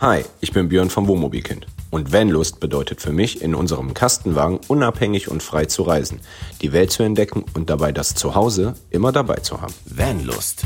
[0.00, 1.66] Hi, ich bin Björn vom Wohnmobilkind.
[1.90, 6.22] Und Vanlust bedeutet für mich, in unserem Kastenwagen unabhängig und frei zu reisen,
[6.62, 9.74] die Welt zu entdecken und dabei das Zuhause immer dabei zu haben.
[9.84, 10.62] Vanlust.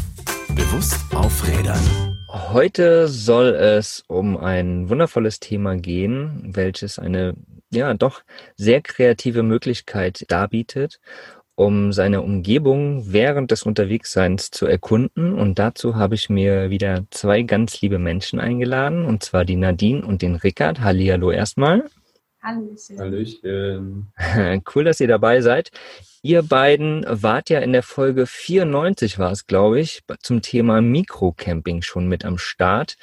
[0.55, 1.81] Bewusst aufrädern.
[2.29, 7.35] Heute soll es um ein wundervolles Thema gehen, welches eine
[7.73, 8.23] ja doch
[8.55, 11.01] sehr kreative Möglichkeit darbietet
[11.57, 15.33] um seine Umgebung während des Unterwegsseins zu erkunden.
[15.33, 20.05] Und dazu habe ich mir wieder zwei ganz liebe Menschen eingeladen, und zwar die Nadine
[20.05, 20.81] und den Rickard.
[20.81, 21.85] Hallihallo erstmal.
[22.43, 22.99] Hallöchen.
[22.99, 24.13] Hallöchen.
[24.75, 25.71] Cool, dass ihr dabei seid.
[26.27, 31.83] Ihr beiden wart ja in der Folge 94 war es, glaube ich, zum Thema Mikrocamping
[31.83, 32.97] schon mit am Start,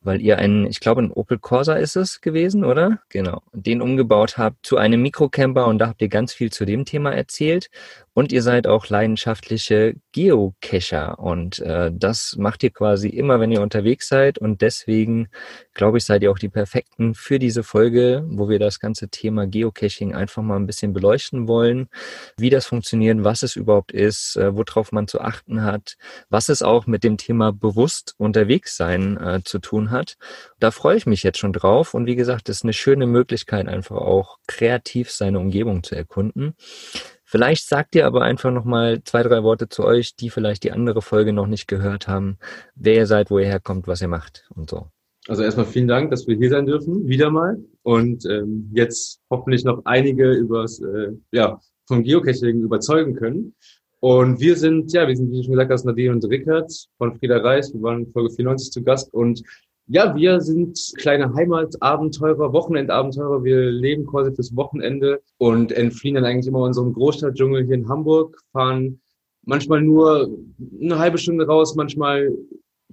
[0.00, 3.00] weil ihr einen, ich glaube, ein Opel Corsa ist es gewesen, oder?
[3.08, 3.42] Genau.
[3.52, 7.10] Den umgebaut habt zu einem Mikrocamper und da habt ihr ganz viel zu dem Thema
[7.12, 7.68] erzählt.
[8.14, 13.62] Und ihr seid auch leidenschaftliche Geocacher und äh, das macht ihr quasi immer, wenn ihr
[13.62, 14.38] unterwegs seid.
[14.38, 15.28] Und deswegen,
[15.72, 19.46] glaube ich, seid ihr auch die perfekten für diese Folge, wo wir das ganze Thema
[19.46, 21.88] Geocaching einfach mal ein bisschen beleuchten wollen,
[22.36, 25.96] wie das funktioniert, was es überhaupt ist, äh, worauf man zu achten hat,
[26.30, 30.16] was es auch mit dem Thema bewusst unterwegs sein äh, zu tun hat.
[30.60, 31.94] Da freue ich mich jetzt schon drauf.
[31.94, 36.54] Und wie gesagt, das ist eine schöne Möglichkeit, einfach auch kreativ seine Umgebung zu erkunden.
[37.24, 41.02] Vielleicht sagt ihr aber einfach nochmal zwei, drei Worte zu euch, die vielleicht die andere
[41.02, 42.38] Folge noch nicht gehört haben,
[42.74, 44.86] wer ihr seid, wo ihr herkommt, was ihr macht und so.
[45.28, 47.58] Also erstmal vielen Dank, dass wir hier sein dürfen, wieder mal.
[47.82, 53.54] Und ähm, jetzt hoffentlich noch einige übers, äh, ja, vom Geocaching überzeugen können.
[54.00, 57.38] Und wir sind, ja, wir sind, wie schon gesagt hast, Nadine und Rickard von Frieda
[57.38, 57.74] Reis.
[57.74, 59.42] Wir waren in Folge 94 zu Gast und
[59.90, 63.42] ja, wir sind kleine Heimatabenteurer, Wochenendabenteurer.
[63.42, 68.38] Wir leben quasi fürs Wochenende und entfliehen dann eigentlich immer unserem Großstadtdschungel hier in Hamburg,
[68.52, 69.00] fahren
[69.46, 70.30] manchmal nur
[70.80, 72.30] eine halbe Stunde raus, manchmal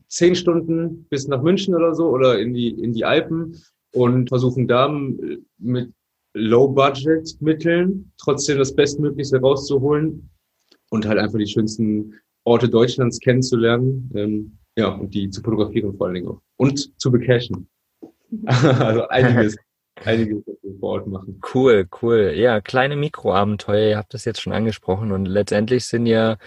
[0.07, 3.61] zehn Stunden bis nach München oder so oder in die, in die Alpen
[3.93, 5.91] und versuchen da mit
[6.35, 10.29] Low-Budget-Mitteln trotzdem das Bestmöglichste rauszuholen
[10.89, 12.13] und halt einfach die schönsten
[12.43, 14.11] Orte Deutschlands kennenzulernen.
[14.15, 16.41] Ähm, ja, und die zu fotografieren vor allen Dingen auch.
[16.57, 17.67] Und zu becachen.
[18.45, 19.55] also einiges,
[20.03, 20.43] einiges
[20.79, 21.41] vor Ort machen.
[21.53, 22.33] Cool, cool.
[22.35, 26.37] Ja, kleine Mikroabenteuer, ihr habt das jetzt schon angesprochen und letztendlich sind ja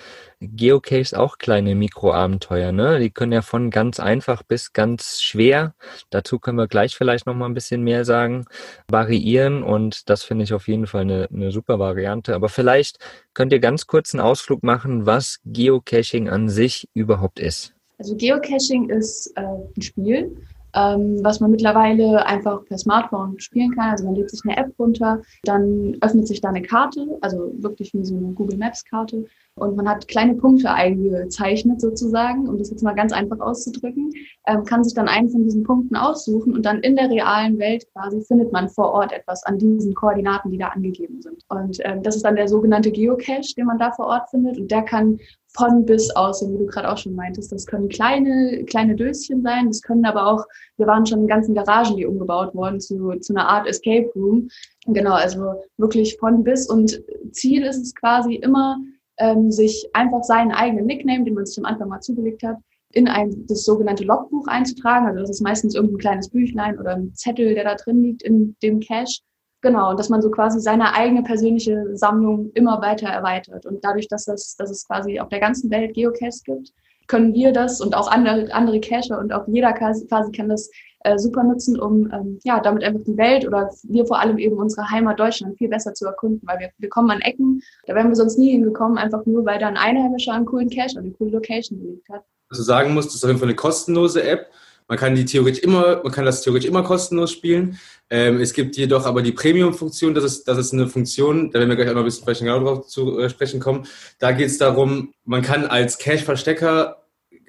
[0.41, 3.01] Geocaches auch kleine Mikroabenteuer, ne?
[3.01, 5.75] Die können ja von ganz einfach bis ganz schwer,
[6.11, 8.45] dazu können wir gleich vielleicht nochmal ein bisschen mehr sagen,
[8.89, 12.35] variieren und das finde ich auf jeden Fall eine, eine super Variante.
[12.35, 12.99] Aber vielleicht
[13.35, 17.75] könnt ihr ganz kurz einen Ausflug machen, was Geocaching an sich überhaupt ist.
[17.99, 20.37] Also Geocaching ist äh, ein Spiel,
[20.79, 23.91] ähm, was man mittlerweile einfach per Smartphone spielen kann.
[23.91, 27.93] Also man lädt sich eine App runter, dann öffnet sich da eine Karte, also wirklich
[27.95, 29.25] wie so eine Google Maps Karte.
[29.55, 34.13] Und man hat kleine Punkte eingezeichnet sozusagen, um das jetzt mal ganz einfach auszudrücken,
[34.47, 37.85] ähm, kann sich dann einen von diesen Punkten aussuchen und dann in der realen Welt
[37.93, 41.45] quasi findet man vor Ort etwas an diesen Koordinaten, die da angegeben sind.
[41.49, 44.59] Und ähm, das ist dann der sogenannte Geocache, den man da vor Ort findet.
[44.59, 45.19] Und der kann
[45.59, 47.53] von bis aussehen, wie du gerade auch schon meintest.
[47.53, 50.45] Das können kleine, kleine Döschen sein, das können aber auch,
[50.77, 54.49] wir waren schon in ganzen Garagen, die umgebaut wurden zu, zu einer Art Escape Room.
[54.87, 57.03] Genau, also wirklich von bis und
[57.33, 58.79] Ziel ist es quasi immer,
[59.19, 62.57] ähm, sich einfach seinen eigenen Nickname, den man sich am Anfang mal zugelegt hat,
[62.93, 65.07] in ein, das sogenannte Logbuch einzutragen.
[65.07, 68.57] Also das ist meistens irgendein kleines Büchlein oder ein Zettel, der da drin liegt in
[68.63, 69.21] dem Cache.
[69.61, 73.67] Genau, und dass man so quasi seine eigene persönliche Sammlung immer weiter erweitert.
[73.67, 76.73] Und dadurch, dass, das, dass es quasi auf der ganzen Welt Geocaches gibt,
[77.09, 80.71] können wir das und auch andere, andere Cacher und auch jeder quasi, kann das
[81.01, 84.57] äh, super nutzen, um ähm, ja damit einfach die Welt oder wir vor allem eben
[84.57, 88.09] unsere Heimat Deutschland viel besser zu erkunden, weil wir, wir kommen an Ecken, da wären
[88.09, 91.13] wir sonst nie hingekommen, einfach nur, weil da ein Einheimischer einen coolen Cache und eine
[91.13, 92.25] coole Location gelegt hat.
[92.51, 94.47] Du sagen musst, das ist auf jeden Fall eine kostenlose App.
[94.89, 97.79] Man kann die theoretisch immer, man kann das theoretisch immer kostenlos spielen.
[98.09, 101.69] Ähm, es gibt jedoch aber die Premium-Funktion, das ist, das ist eine Funktion, da werden
[101.69, 103.87] wir gleich noch ein bisschen vielleicht genau drauf zu äh, sprechen kommen.
[104.19, 107.05] Da geht es darum, man kann als Cache-Verstecker,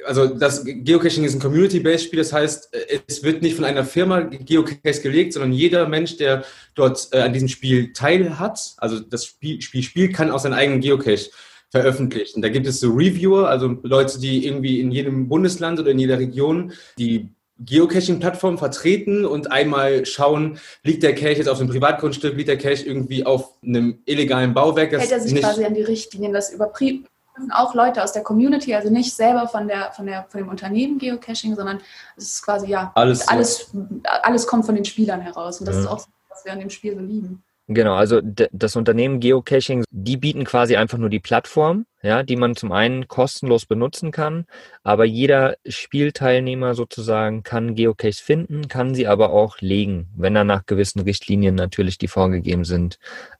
[0.05, 3.85] also das Geocaching ist ein Community-Based Spiel, das heißt, äh, es wird nicht von einer
[3.85, 6.43] Firma Geocache gelegt, sondern jeder Mensch, der
[6.75, 10.53] dort äh, an diesem Spiel teil hat, also das Spiel, Spiel spielt, kann auch seinen
[10.53, 11.29] eigenen Geocache
[11.69, 12.41] veröffentlichen.
[12.41, 16.19] Da gibt es so Reviewer, also Leute, die irgendwie in jedem Bundesland oder in jeder
[16.19, 17.29] Region die
[17.59, 22.85] Geocaching-Plattform vertreten und einmal schauen, liegt der Cache jetzt auf einem Privatgrundstück, liegt der Cache
[22.85, 24.91] irgendwie auf einem illegalen Bauwerk.
[24.91, 27.07] Hält er sich nicht quasi an die Richtlinien, das überprüfen
[27.51, 30.97] auch Leute aus der Community, also nicht selber von, der, von, der, von dem Unternehmen
[30.97, 31.79] Geocaching, sondern
[32.17, 33.71] es ist quasi, ja, alles, alles,
[34.03, 35.59] alles kommt von den Spielern heraus.
[35.59, 35.81] Und das ja.
[35.81, 37.43] ist auch so, was wir an dem Spiel so lieben.
[37.71, 42.55] Genau, also das Unternehmen Geocaching, die bieten quasi einfach nur die Plattform, ja, die man
[42.55, 44.45] zum einen kostenlos benutzen kann,
[44.81, 50.65] aber jeder Spielteilnehmer sozusagen kann Geocaches finden, kann sie aber auch legen, wenn er nach
[50.65, 52.97] gewissen Richtlinien natürlich, die vorgegeben sind,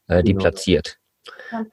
[0.08, 0.44] äh, die genau.
[0.44, 0.98] platziert.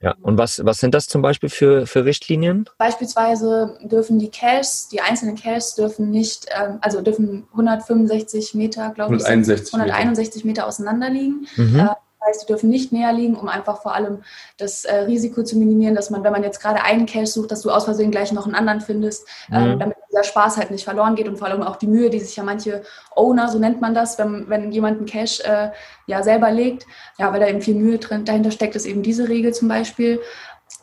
[0.01, 2.71] Ja, und was, was sind das zum Beispiel für, für Richtlinien?
[2.79, 9.17] Beispielsweise dürfen die Caches, die einzelnen Caches dürfen nicht, ähm, also dürfen 165 Meter, glaube
[9.17, 11.47] ich, 161, 161 Meter, Meter auseinander liegen.
[11.57, 11.81] Mhm.
[11.81, 11.89] Äh,
[12.27, 14.23] heißt, die dürfen nicht näher liegen, um einfach vor allem
[14.59, 17.63] das äh, Risiko zu minimieren, dass man, wenn man jetzt gerade einen Cache sucht, dass
[17.63, 19.79] du aus Versehen gleich noch einen anderen findest, ähm, mhm.
[19.79, 22.37] damit dieser Spaß halt nicht verloren geht und vor allem auch die Mühe, die sich
[22.37, 22.83] ja manche
[23.15, 25.71] Owner, so nennt man das, wenn, wenn jemand einen Cache äh,
[26.07, 26.87] ja selber legt,
[27.19, 30.21] ja, weil da eben viel Mühe drin dahinter steckt, ist eben diese Regel zum Beispiel.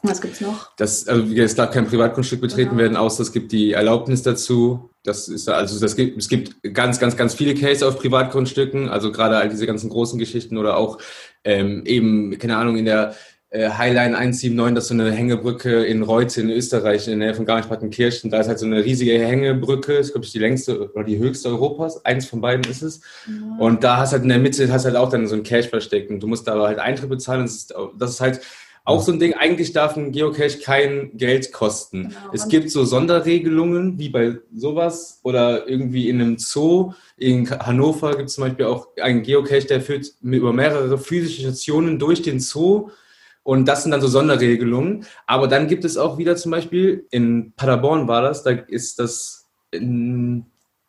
[0.03, 0.75] Was gibt's noch?
[0.75, 2.81] Das, also es darf kein Privatgrundstück betreten genau.
[2.81, 4.89] werden, außer es gibt die Erlaubnis dazu.
[5.03, 9.13] Das ist also das gibt, es gibt ganz, ganz, ganz viele Cases auf Privatgrundstücken, also
[9.13, 10.97] gerade all diese ganzen großen Geschichten oder auch
[11.45, 13.15] ähm, eben, keine Ahnung, in der
[13.53, 17.35] äh, Highline 179, das ist so eine Hängebrücke in Reuthe in Österreich, in der Nähe
[17.35, 18.31] von Garmisch-Partenkirchen.
[18.31, 21.49] Da ist halt so eine riesige Hängebrücke, ist, glaube ich, die längste oder die höchste
[21.49, 22.03] Europas.
[22.03, 23.01] Eins von beiden ist es.
[23.27, 23.57] Ja.
[23.59, 26.09] Und da hast halt in der Mitte, hast halt auch dann so ein Cache versteckt
[26.09, 27.43] und du musst da aber halt Eintritt bezahlen.
[27.43, 28.41] Das ist, das ist halt
[28.85, 32.09] auch so ein Ding, eigentlich darf ein Geocache kein Geld kosten.
[32.09, 32.33] Genau.
[32.33, 36.91] Es gibt so Sonderregelungen, wie bei sowas oder irgendwie in einem Zoo.
[37.15, 41.97] In Hannover gibt es zum Beispiel auch einen Geocache, der führt über mehrere physische Stationen
[41.97, 42.89] durch den Zoo.
[43.43, 45.05] Und das sind dann so Sonderregelungen.
[45.27, 49.47] Aber dann gibt es auch wieder zum Beispiel, in Paderborn war das, da ist das,
[49.71, 50.45] in,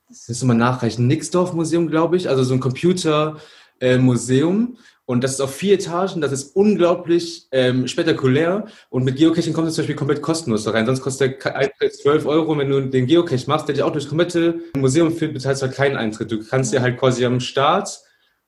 [0.08, 3.38] das ist immer nachreichen, Nixdorf Museum, glaube ich, also so ein Computermuseum.
[3.80, 8.66] Äh, und das ist auf vier Etagen, das ist unglaublich ähm, spektakulär.
[8.88, 10.86] Und mit Geocaching kommt es zum Beispiel komplett kostenlos da rein.
[10.86, 12.56] Sonst kostet der Eintritt 12 Euro.
[12.56, 15.76] Wenn du den Geocache machst, der dich auch durchs komplette Museum führt, bezahlst du halt
[15.76, 16.32] keinen Eintritt.
[16.32, 18.00] Du kannst dir halt quasi am Start,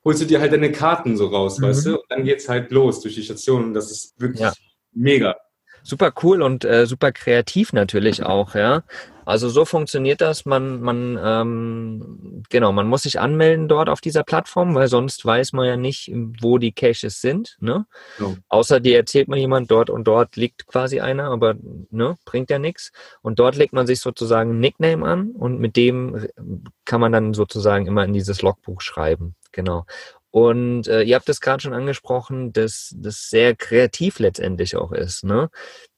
[0.03, 1.65] holst du dir halt deine Karten so raus, mhm.
[1.65, 1.95] weißt du?
[1.97, 3.75] Und dann geht's halt los durch die Station.
[3.75, 4.53] Das ist wirklich ja.
[4.93, 5.37] mega
[5.87, 8.83] super cool und äh, super kreativ natürlich auch, ja.
[9.27, 10.47] Also so funktioniert das.
[10.47, 15.53] Man, man, ähm, genau, man muss sich anmelden dort auf dieser Plattform, weil sonst weiß
[15.53, 17.57] man ja nicht, wo die Caches sind.
[17.61, 17.87] Ne?
[18.21, 18.37] Oh.
[18.49, 21.57] Außer dir erzählt man jemand, dort und dort liegt quasi einer, aber
[21.91, 22.93] ne, bringt ja nichts.
[23.21, 26.29] Und dort legt man sich sozusagen ein Nickname an und mit dem
[26.85, 29.35] kann man dann sozusagen immer in dieses Logbuch schreiben.
[29.51, 29.87] Genau.
[30.37, 35.25] Und äh, ihr habt es gerade schon angesprochen, dass das sehr kreativ letztendlich auch ist.
[35.25, 35.49] Ne?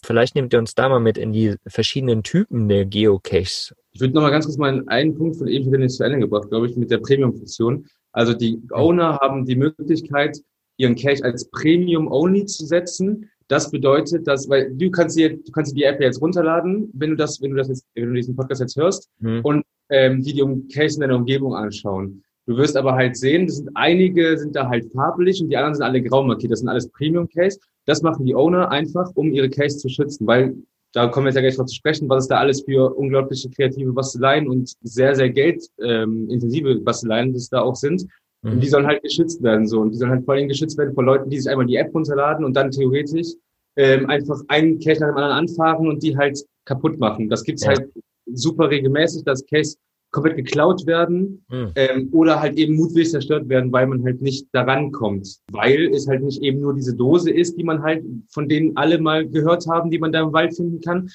[0.05, 3.75] Vielleicht nehmt ihr uns da mal mit in die verschiedenen Typen der Geocaches.
[3.91, 6.69] Ich würde nochmal ganz kurz mal einen Punkt von eben wieder zu Ende gebracht, glaube
[6.69, 7.89] ich, mit der Premium-Funktion.
[8.13, 10.39] Also die Owner haben die Möglichkeit,
[10.77, 13.29] ihren Cache als Premium-Only zu setzen.
[13.49, 17.11] Das bedeutet, dass, weil du kannst dir, du kannst dir die App jetzt runterladen, wenn
[17.11, 19.41] du das, wenn du das jetzt, wenn du diesen Podcast jetzt hörst, mhm.
[19.43, 22.23] und ähm, die die um Cache in deiner Umgebung anschauen.
[22.49, 25.75] Du wirst aber halt sehen, das sind einige sind da halt farblich und die anderen
[25.75, 26.51] sind alle grau markiert.
[26.51, 27.61] Das sind alles Premium Case.
[27.85, 30.57] Das machen die Owner einfach, um ihre Case zu schützen, weil
[30.95, 33.51] da kommen wir jetzt ja gleich drauf zu sprechen, was es da alles für unglaubliche
[33.51, 38.07] kreative Basteleien und sehr, sehr geldintensive ähm, Basteleien das da auch sind.
[38.41, 38.53] Mhm.
[38.53, 39.81] Und die sollen halt geschützt werden so.
[39.81, 41.95] Und die sollen halt vor allem geschützt werden vor Leuten, die sich einmal die App
[41.95, 43.35] runterladen und dann theoretisch
[43.77, 47.29] ähm, einfach einen Case nach dem anderen anfahren und die halt kaputt machen.
[47.29, 47.75] Das gibt's ja.
[47.75, 47.91] halt
[48.25, 49.77] super regelmäßig, dass Case
[50.11, 51.73] komplett geklaut werden mhm.
[51.75, 55.39] ähm, oder halt eben mutwillig zerstört werden, weil man halt nicht daran kommt.
[55.53, 58.99] Weil es halt nicht eben nur diese Dose ist, die man halt, von denen alle
[58.99, 61.09] mal gehört haben, die man da im Wald finden kann,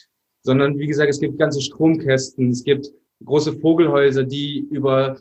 [0.43, 2.87] sondern wie gesagt, es gibt ganze Stromkästen, es gibt
[3.25, 5.17] große Vogelhäuser, die über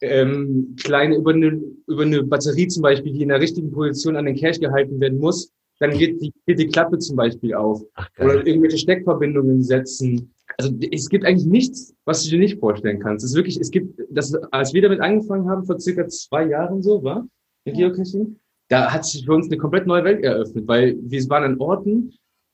[0.00, 4.26] ähm, kleine, über eine, über eine Batterie zum Beispiel, die in der richtigen Position an
[4.26, 7.82] den Cache gehalten werden muss, dann geht die, geht die Klappe zum Beispiel auf.
[7.94, 13.00] Ach, oder irgendwelche Steckverbindungen setzen also es gibt eigentlich nichts, was du dir nicht vorstellen
[13.00, 13.24] kannst.
[13.24, 16.82] Es ist wirklich, es gibt, das, als wir damit angefangen haben, vor circa zwei Jahren
[16.82, 17.26] so, war,
[17.64, 17.88] mit ja.
[17.88, 21.60] Geocaching, da hat sich für uns eine komplett neue Welt eröffnet, weil wir waren an
[21.60, 22.12] Orten,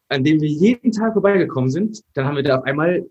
[0.09, 2.03] an denen wir jeden Tag vorbeigekommen sind.
[2.15, 3.07] Dann haben wir da auf einmal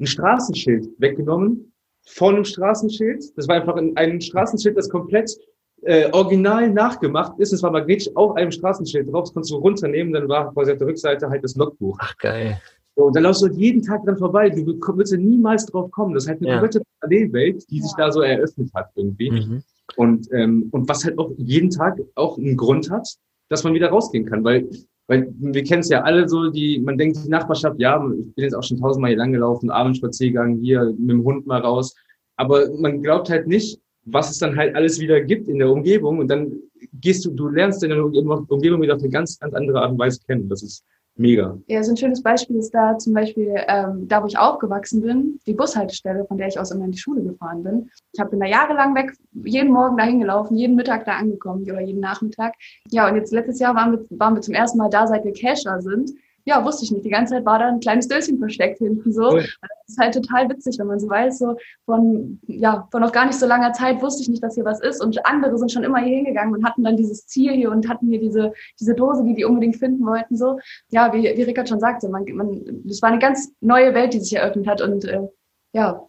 [0.00, 1.72] ein Straßenschild weggenommen,
[2.04, 3.24] von einem Straßenschild.
[3.36, 5.36] Das war einfach ein, ein Straßenschild, das komplett
[5.82, 7.52] äh, original nachgemacht ist.
[7.52, 9.24] Es war magnetisch auf einem Straßenschild drauf.
[9.24, 10.12] Das konntest du runternehmen.
[10.12, 11.96] Dann war quasi auf der Rückseite halt das Logbuch.
[12.00, 12.60] Ach, geil.
[13.02, 14.48] So, und dann laufst du halt jeden Tag dran vorbei.
[14.48, 16.14] Du würdest ja niemals drauf kommen.
[16.14, 16.60] Das ist halt eine ja.
[16.60, 19.30] komplette Parallelwelt, die sich da so eröffnet hat irgendwie.
[19.30, 19.62] Mhm.
[19.96, 23.08] Und, ähm, und was halt auch jeden Tag auch einen Grund hat,
[23.48, 24.44] dass man wieder rausgehen kann.
[24.44, 24.68] Weil,
[25.08, 28.44] weil wir kennen es ja alle so, die, man denkt, die Nachbarschaft, ja, ich bin
[28.44, 31.96] jetzt auch schon tausendmal hier lang gelaufen, Abendspaziergang hier mit dem Hund mal raus.
[32.36, 36.18] Aber man glaubt halt nicht, was es dann halt alles wieder gibt in der Umgebung.
[36.20, 36.52] Und dann
[37.00, 40.20] gehst du, du lernst deine Umgebung wieder auf eine ganz, ganz andere Art und Weise
[40.24, 40.48] kennen.
[40.48, 40.84] Das ist
[41.16, 41.58] mega.
[41.66, 45.38] Ja, so ein schönes Beispiel ist da zum Beispiel, ähm, da wo ich aufgewachsen bin,
[45.46, 47.90] die Bushaltestelle, von der ich aus immer in die Schule gefahren bin.
[48.12, 49.12] Ich habe bin da jahrelang weg,
[49.44, 52.54] jeden Morgen dahin gelaufen, jeden Mittag da angekommen oder jeden Nachmittag.
[52.90, 55.32] Ja, und jetzt letztes Jahr waren wir, waren wir zum ersten Mal da, seit wir
[55.32, 56.12] Casher sind
[56.44, 57.04] ja, wusste ich nicht.
[57.04, 59.30] Die ganze Zeit war da ein kleines Döschen versteckt hinten so.
[59.30, 59.44] Cool.
[59.60, 63.26] Das ist halt total witzig, wenn man so weiß, so von, ja, von noch gar
[63.26, 65.84] nicht so langer Zeit wusste ich nicht, dass hier was ist und andere sind schon
[65.84, 69.24] immer hier hingegangen und hatten dann dieses Ziel hier und hatten hier diese, diese Dose,
[69.24, 70.58] die die unbedingt finden wollten, so.
[70.88, 74.20] Ja, wie, wie Rickard schon sagte, man, man, das war eine ganz neue Welt, die
[74.20, 75.28] sich eröffnet hat und, äh,
[75.72, 76.06] ja,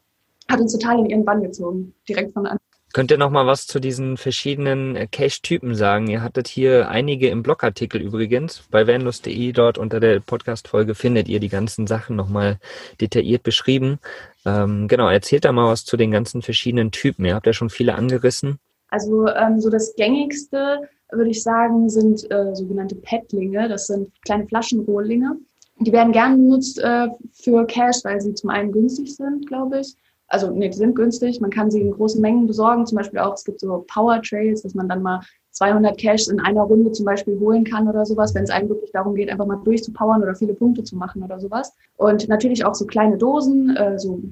[0.50, 2.63] hat uns total in ihren Bann gezogen, direkt von Anfang
[2.94, 6.06] Könnt ihr noch mal was zu diesen verschiedenen äh, Cache-Typen sagen?
[6.12, 8.62] Ihr hattet hier einige im Blogartikel übrigens.
[8.70, 12.60] Bei vanlust.de dort unter der Podcast-Folge findet ihr die ganzen Sachen noch mal
[13.02, 13.98] detailliert beschrieben.
[14.46, 17.26] Ähm, genau, erzählt da mal was zu den ganzen verschiedenen Typen.
[17.26, 18.60] Ihr habt ja schon viele angerissen.
[18.90, 20.82] Also ähm, so das gängigste,
[21.12, 23.70] würde ich sagen, sind äh, sogenannte Petlinge.
[23.70, 25.38] Das sind kleine Flaschenrohlinge.
[25.80, 29.96] Die werden gern benutzt äh, für Cache, weil sie zum einen günstig sind, glaube ich
[30.34, 33.36] also nee, die sind günstig, man kann sie in großen Mengen besorgen, zum Beispiel auch,
[33.36, 35.22] es gibt so Power Trails, dass man dann mal
[35.52, 38.92] 200 Cash in einer Runde zum Beispiel holen kann oder sowas, wenn es einem wirklich
[38.92, 41.72] darum geht, einfach mal durchzupowern oder viele Punkte zu machen oder sowas.
[41.98, 44.24] Und natürlich auch so kleine Dosen, äh, so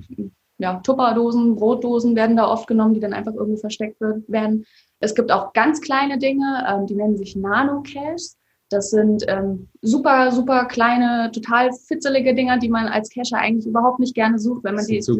[0.58, 4.66] ja, Tupperdosen, Brotdosen werden da oft genommen, die dann einfach irgendwo versteckt werden.
[5.00, 8.38] Es gibt auch ganz kleine Dinge, ähm, die nennen sich Nano-Caches.
[8.70, 14.00] Das sind ähm, super, super kleine, total fitzelige Dinger, die man als Cacher eigentlich überhaupt
[14.00, 15.18] nicht gerne sucht, wenn man die, so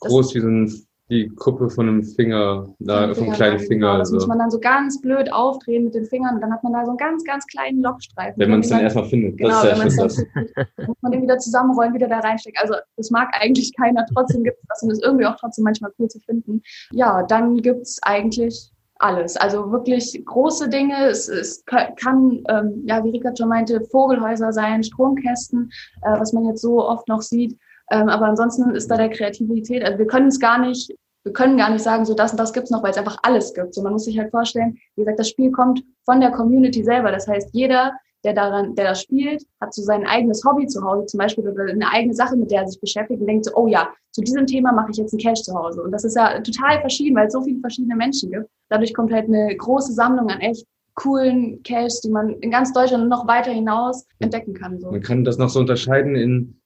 [0.00, 3.92] groß wie so ein, die Kuppe von einem Finger, da, vom kleinen Finger.
[3.92, 4.16] Genau, das also.
[4.16, 6.84] muss man dann so ganz blöd aufdrehen mit den Fingern und dann hat man da
[6.84, 8.34] so einen ganz, ganz kleinen Lochstreifen.
[8.36, 9.38] Wenn man es dann erstmal findet.
[9.38, 12.58] Genau, das ist wenn man dann muss man den wieder zusammenrollen, wieder da reinsteckt.
[12.60, 15.92] Also das mag eigentlich keiner, trotzdem gibt es das und ist irgendwie auch trotzdem manchmal
[15.98, 16.60] cool zu finden.
[16.90, 19.36] Ja, dann gibt's eigentlich alles.
[19.36, 21.06] Also wirklich große Dinge.
[21.08, 25.70] Es, es kann, ähm, ja, wie Rika schon meinte, Vogelhäuser sein, Stromkästen,
[26.02, 27.58] äh, was man jetzt so oft noch sieht.
[27.90, 30.92] Ähm, aber ansonsten ist da der Kreativität, also wir können es gar nicht,
[31.24, 33.52] wir können gar nicht sagen, so das und das gibt's noch, weil es einfach alles
[33.54, 33.74] gibt.
[33.74, 37.10] So man muss sich halt vorstellen, wie gesagt, das Spiel kommt von der Community selber.
[37.10, 37.92] Das heißt, jeder,
[38.24, 41.64] der daran, der das spielt, hat so sein eigenes Hobby zu Hause, zum Beispiel oder
[41.64, 44.46] eine eigene Sache, mit der er sich beschäftigt und denkt so, oh ja, zu diesem
[44.46, 45.82] Thema mache ich jetzt einen Cache zu Hause.
[45.82, 48.48] Und das ist ja total verschieden, weil es so viele verschiedene Menschen gibt.
[48.68, 53.04] Dadurch kommt halt eine große Sammlung an echt coolen Caches, die man in ganz Deutschland
[53.04, 54.80] und noch weiter hinaus entdecken kann.
[54.80, 54.90] So.
[54.90, 56.60] Man kann das noch so unterscheiden in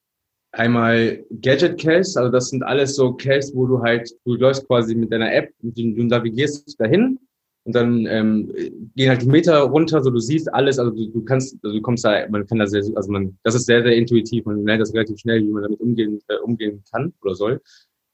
[0.53, 4.95] einmal Gadget Caches, also das sind alles so Caches, wo du halt, du läufst quasi
[4.95, 7.19] mit deiner App und du, navigierst dahin
[7.65, 8.53] und dann ähm,
[8.97, 11.83] gehen halt die Meter runter, so du siehst alles, also du, du kannst, also du
[11.83, 14.81] kommst da, man kann da sehr, also man, das ist sehr, sehr intuitiv, man lernt
[14.81, 17.61] das relativ schnell, wie man damit umgehen, äh, umgehen kann oder soll.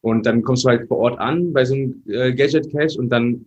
[0.03, 3.09] Und dann kommst du halt vor Ort an bei so einem äh, Gadget Cache und
[3.09, 3.47] dann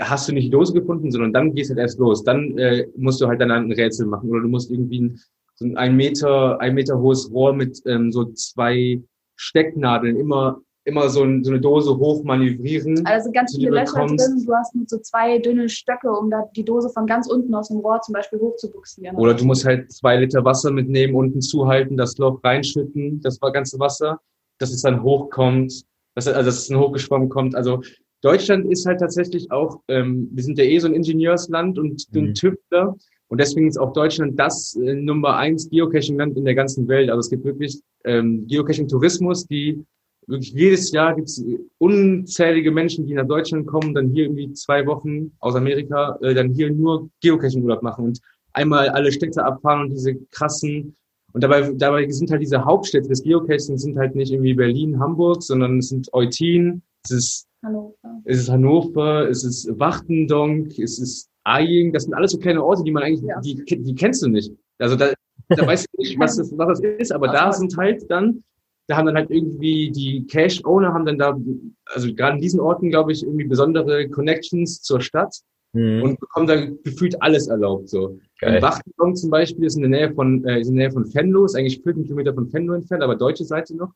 [0.00, 2.22] hast du nicht die Dose gefunden, sondern dann gehst du halt erst los.
[2.22, 5.20] Dann äh, musst du halt dann ein Rätsel machen oder du musst irgendwie ein
[5.62, 9.02] so ein Meter, ein Meter hohes Rohr mit ähm, so zwei
[9.36, 13.06] Stecknadeln immer immer so, ein, so eine Dose hoch manövrieren.
[13.06, 14.44] Also ganz viele Löcher drin.
[14.44, 17.68] Du hast mit so zwei dünne Stöcke, um da die Dose von ganz unten aus
[17.68, 19.16] dem Rohr zum Beispiel hoch zu buxieren.
[19.16, 23.78] Oder du musst halt zwei Liter Wasser mitnehmen, unten zuhalten, das Loch reinschütten, das ganze
[23.78, 24.20] Wasser,
[24.58, 27.54] dass es dann hochkommt, dass, also dass es dann hochgeschwommen kommt.
[27.54, 27.82] Also
[28.22, 32.20] Deutschland ist halt tatsächlich auch, ähm, wir sind ja eh so ein Ingenieursland und mhm.
[32.20, 32.96] ein Tüftler.
[33.32, 37.08] Und deswegen ist auch Deutschland das äh, Nummer eins Geocaching-Land in der ganzen Welt.
[37.08, 39.82] Also es gibt wirklich ähm, Geocaching-Tourismus, die
[40.26, 41.42] wirklich jedes Jahr gibt es
[41.78, 46.50] unzählige Menschen, die nach Deutschland kommen, dann hier irgendwie zwei Wochen aus Amerika, äh, dann
[46.50, 48.20] hier nur Geocaching-Urlaub machen und
[48.52, 50.94] einmal alle Städte abfahren und diese krassen
[51.32, 55.42] und dabei, dabei sind halt diese Hauptstädte des Geocaching sind halt nicht irgendwie Berlin, Hamburg,
[55.42, 57.94] sondern es sind Eutin, es ist Hannover,
[58.26, 62.84] es ist, Hannover, es ist Wachtendonk, es ist Aying, das sind alles so kleine Orte,
[62.84, 63.40] die man eigentlich, ja.
[63.40, 64.52] die, die kennst du nicht.
[64.78, 65.12] Also da,
[65.48, 68.44] da weißt du nicht, was das, was das ist, aber da sind halt dann,
[68.88, 71.38] da haben dann halt irgendwie die Cash-Owner haben dann da,
[71.86, 75.34] also gerade in diesen Orten, glaube ich, irgendwie besondere Connections zur Stadt
[75.72, 76.02] mhm.
[76.02, 77.88] und bekommen da gefühlt alles erlaubt.
[77.88, 78.18] So.
[78.40, 78.60] Geil.
[78.60, 81.44] Wachtendong zum Beispiel ist in der Nähe von, äh, ist in der Nähe von Venlo,
[81.44, 83.92] ist eigentlich 14 Kilometer von Venlo entfernt, aber deutsche Seite noch.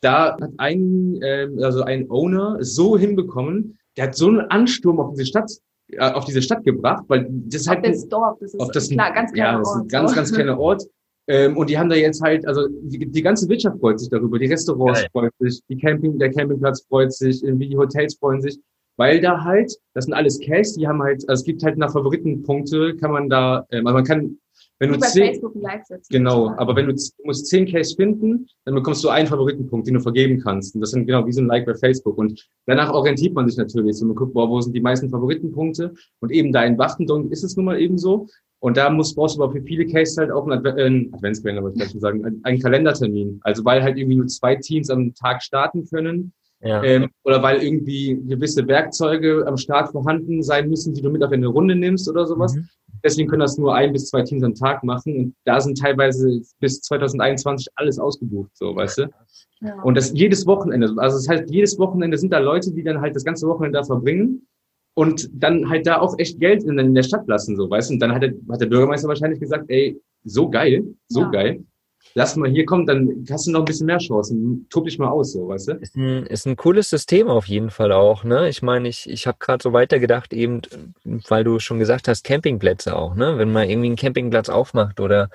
[0.00, 5.10] Da hat ein, äh, also ein Owner so hinbekommen, der hat so einen Ansturm auf
[5.14, 5.50] diese Stadt
[5.98, 9.32] auf diese Stadt gebracht, weil das ist halt das Dorf, das ist das klar, ganz
[9.32, 10.84] kleiner ja, das ist ein ganz, ganz kleiner Ort.
[11.28, 14.38] Ähm, und die haben da jetzt halt, also die, die ganze Wirtschaft freut sich darüber,
[14.38, 15.08] die Restaurants Geil.
[15.12, 18.58] freuen sich, die Camping, der Campingplatz freut sich, irgendwie die Hotels freuen sich,
[18.96, 21.92] weil da halt, das sind alles Caches, die haben halt, also es gibt halt nach
[21.92, 24.38] Favoritenpunkte, kann man da, ähm, also man kann
[24.80, 26.12] wenn du zehn, Facebook Live setzen.
[26.12, 29.94] Genau, aber wenn du, du musst zehn Case finden, dann bekommst du einen Favoritenpunkt, den
[29.94, 30.74] du vergeben kannst.
[30.74, 32.16] Und das sind genau wie so ein Like bei Facebook.
[32.16, 33.96] Und danach orientiert man sich natürlich.
[33.96, 35.94] So man guckt, boah, wo sind die meisten Favoritenpunkte?
[36.20, 38.28] Und eben da in Wachtendonk ist es nun mal eben so.
[38.60, 41.62] Und da muss, brauchst du aber für viele Cases halt auch einen, Adve äh, Adventskalender,
[41.62, 43.40] wollte ich schon sagen, einen, einen Kalendertermin.
[43.42, 46.32] Also weil halt irgendwie nur zwei Teams am Tag starten können.
[46.60, 46.82] Ja.
[46.82, 51.30] Ähm, oder weil irgendwie gewisse Werkzeuge am Start vorhanden sein müssen, die du mit auf
[51.30, 52.54] eine Runde nimmst oder sowas.
[52.54, 52.68] Mhm.
[53.04, 55.16] Deswegen können das nur ein bis zwei Teams am Tag machen.
[55.16, 59.10] Und da sind teilweise bis 2021 alles ausgebucht, so, weißt du?
[59.60, 59.80] Ja.
[59.82, 60.94] Und das jedes Wochenende.
[60.98, 63.84] Also das heißt, jedes Wochenende sind da Leute, die dann halt das ganze Wochenende da
[63.84, 64.46] verbringen
[64.94, 67.94] und dann halt da auch echt Geld in, in der Stadt lassen, so, weißt du?
[67.94, 71.30] Und dann hat der, hat der Bürgermeister wahrscheinlich gesagt, ey, so geil, so Ja.
[71.30, 71.64] geil.
[72.14, 74.66] Lass mal hier kommen, dann hast du noch ein bisschen mehr Chancen.
[74.70, 75.72] Tob dich mal aus, so, weißt du?
[75.74, 78.48] Ist ein, ist ein cooles System auf jeden Fall auch, ne?
[78.48, 80.62] Ich meine, ich, ich habe gerade so weitergedacht, eben,
[81.28, 83.38] weil du schon gesagt hast, Campingplätze auch, ne?
[83.38, 85.28] Wenn man irgendwie einen Campingplatz aufmacht oder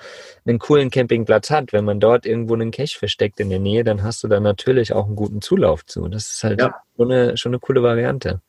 [0.44, 4.02] einen coolen Campingplatz hat, wenn man dort irgendwo einen Cache versteckt in der Nähe, dann
[4.02, 6.08] hast du da natürlich auch einen guten Zulauf zu.
[6.08, 6.74] Das ist halt Ja.
[6.96, 8.40] schon, eine, schon eine coole Variante.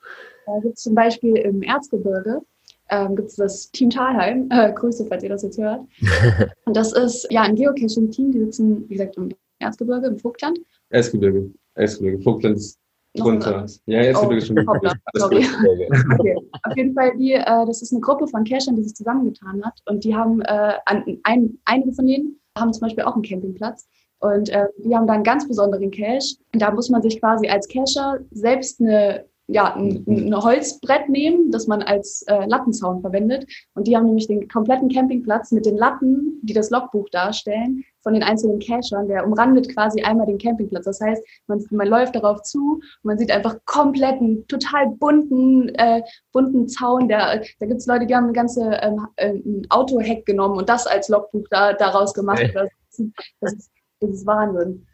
[0.45, 2.41] Da gibt es zum Beispiel im Erzgebirge
[2.89, 4.49] ähm, gibt es das Team Talheim.
[4.51, 5.81] Äh, Grüße, falls ihr das jetzt hört.
[6.65, 10.59] Und das ist ja ein Geocaching-Team, die sitzen, wie gesagt, im Erzgebirge, im Vogtland.
[10.89, 11.51] Erzgebirge.
[11.75, 12.21] Erzgebirge.
[12.21, 12.79] Vogtland ist
[13.15, 13.65] drunter.
[13.85, 14.99] Ja, Erzgebirge Oh, ist schon.
[15.15, 15.45] sorry.
[16.19, 16.35] Okay.
[16.63, 19.79] Auf jeden Fall, die, äh, das ist eine Gruppe von Cachern, die sich zusammengetan hat.
[19.87, 23.87] Und die haben, äh, an, ein, einige von denen haben zum Beispiel auch einen Campingplatz.
[24.19, 26.35] Und äh, die haben da einen ganz besonderen Cache.
[26.53, 31.67] Da muss man sich quasi als Cacher selbst eine, ja, ein, ein Holzbrett nehmen, das
[31.67, 33.45] man als äh, Lattenzaun verwendet.
[33.75, 38.13] Und die haben nämlich den kompletten Campingplatz mit den Latten, die das Logbuch darstellen, von
[38.13, 39.07] den einzelnen Cachern.
[39.07, 40.85] Der umrandet quasi einmal den Campingplatz.
[40.85, 45.69] Das heißt, man, man läuft darauf zu und man sieht einfach komplett einen total bunten,
[45.75, 47.07] äh, bunten Zaun.
[47.07, 50.69] Der, da gibt es Leute, die haben eine ganze ähm, äh, ein Autoheck genommen und
[50.69, 52.49] das als Logbuch da, daraus gemacht.
[52.53, 53.11] Das, ist,
[53.41, 54.87] das, ist, das ist Wahnsinn.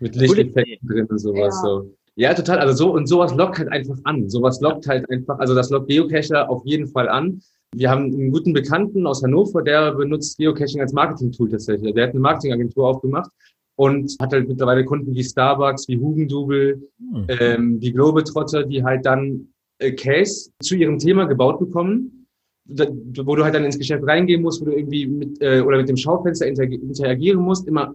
[0.00, 1.60] Mit Lichteffekten drin und sowas.
[1.62, 1.68] Ja.
[1.68, 1.97] So.
[2.18, 2.58] Ja, total.
[2.58, 4.28] Also so und sowas lockt halt einfach an.
[4.28, 7.40] Sowas lockt halt einfach, also das lockt Geocacher auf jeden Fall an.
[7.76, 11.94] Wir haben einen guten Bekannten aus Hannover, der benutzt Geocaching als Marketing-Tool tatsächlich.
[11.94, 13.30] Der hat eine Marketingagentur aufgemacht
[13.76, 16.82] und hat halt mittlerweile Kunden wie Starbucks, wie Hugendubel,
[17.12, 17.26] Hm.
[17.28, 19.48] ähm, die Globetrotter, die halt dann
[19.78, 22.26] äh, Case zu ihrem Thema gebaut bekommen,
[22.64, 22.86] da,
[23.22, 25.88] wo du halt dann ins Geschäft reingehen musst, wo du irgendwie mit äh, oder mit
[25.88, 27.94] dem Schaufenster interag- interagieren musst, immer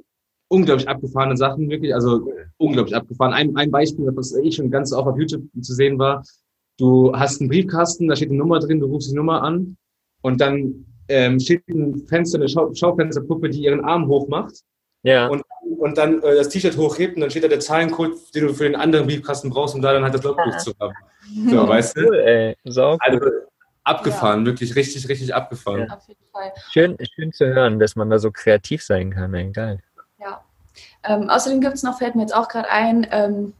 [0.53, 3.33] unglaublich abgefahrene Sachen, wirklich, also unglaublich abgefahren.
[3.33, 6.23] Ein, ein Beispiel, was ich schon ganz oft auf YouTube zu sehen war,
[6.77, 9.77] du hast einen Briefkasten, da steht eine Nummer drin, du rufst die Nummer an
[10.21, 14.53] und dann ähm, steht ein Fenster, eine Schau Schaufensterpuppe, die ihren Arm hochmacht
[15.01, 15.43] Ja, und,
[15.79, 18.65] und dann äh, das T-Shirt hochhebt und dann steht da der Zahlencode, den du für
[18.65, 20.93] den anderen Briefkasten brauchst, um da dann halt das Logbuch zu haben.
[21.49, 22.01] So, weißt du?
[22.01, 22.55] cool, ey.
[22.65, 23.25] Sau Also
[23.83, 25.89] abgefahren, wirklich richtig, richtig abgefahren.
[25.89, 26.51] Auf jeden Fall.
[26.69, 29.33] Schön, schön zu hören, dass man da so kreativ sein kann.
[29.33, 29.79] Ey, geil.
[31.05, 33.53] Ähm, außerdem gibt es noch, fällt mir jetzt auch gerade ein, ähm,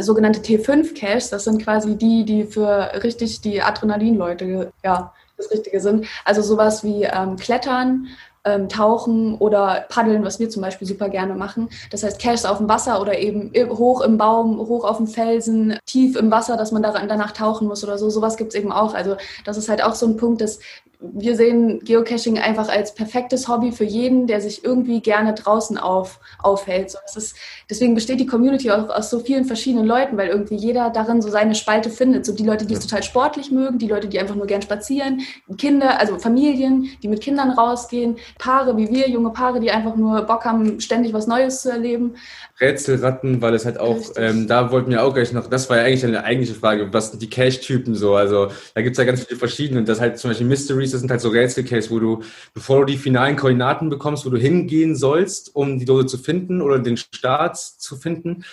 [0.00, 1.30] sogenannte T5-Caches.
[1.30, 6.06] Das sind quasi die, die für richtig die Adrenalin-Leute, ja, das Richtige sind.
[6.24, 8.08] Also sowas wie ähm, Klettern,
[8.44, 11.68] ähm, Tauchen oder Paddeln, was wir zum Beispiel super gerne machen.
[11.90, 15.78] Das heißt Caches auf dem Wasser oder eben hoch im Baum, hoch auf dem Felsen,
[15.86, 18.10] tief im Wasser, dass man daran, danach tauchen muss oder so.
[18.10, 18.94] Sowas gibt es eben auch.
[18.94, 20.58] Also das ist halt auch so ein Punkt, dass
[21.02, 26.20] wir sehen Geocaching einfach als perfektes Hobby für jeden, der sich irgendwie gerne draußen auf,
[26.42, 26.92] aufhält.
[26.92, 27.36] So, ist,
[27.68, 31.28] deswegen besteht die Community auch aus so vielen verschiedenen Leuten, weil irgendwie jeder darin so
[31.28, 32.24] seine Spalte findet.
[32.24, 35.22] So die Leute, die es total sportlich mögen, die Leute, die einfach nur gern spazieren,
[35.58, 40.22] Kinder, also Familien, die mit Kindern rausgehen, Paare wie wir, junge Paare, die einfach nur
[40.22, 42.14] Bock haben, ständig was Neues zu erleben.
[42.62, 45.82] Rätselratten, weil es halt auch, ähm, da wollten wir auch gleich noch, das war ja
[45.82, 48.14] eigentlich eine eigentliche Frage, was sind die Cache-Typen so?
[48.14, 49.80] Also da gibt's ja ganz viele verschiedene.
[49.80, 52.22] Und das halt zum Beispiel Mysteries, das sind halt so Rätsel-Caches, wo du,
[52.54, 56.62] bevor du die finalen Koordinaten bekommst, wo du hingehen sollst, um die Dose zu finden
[56.62, 58.44] oder den Start zu finden,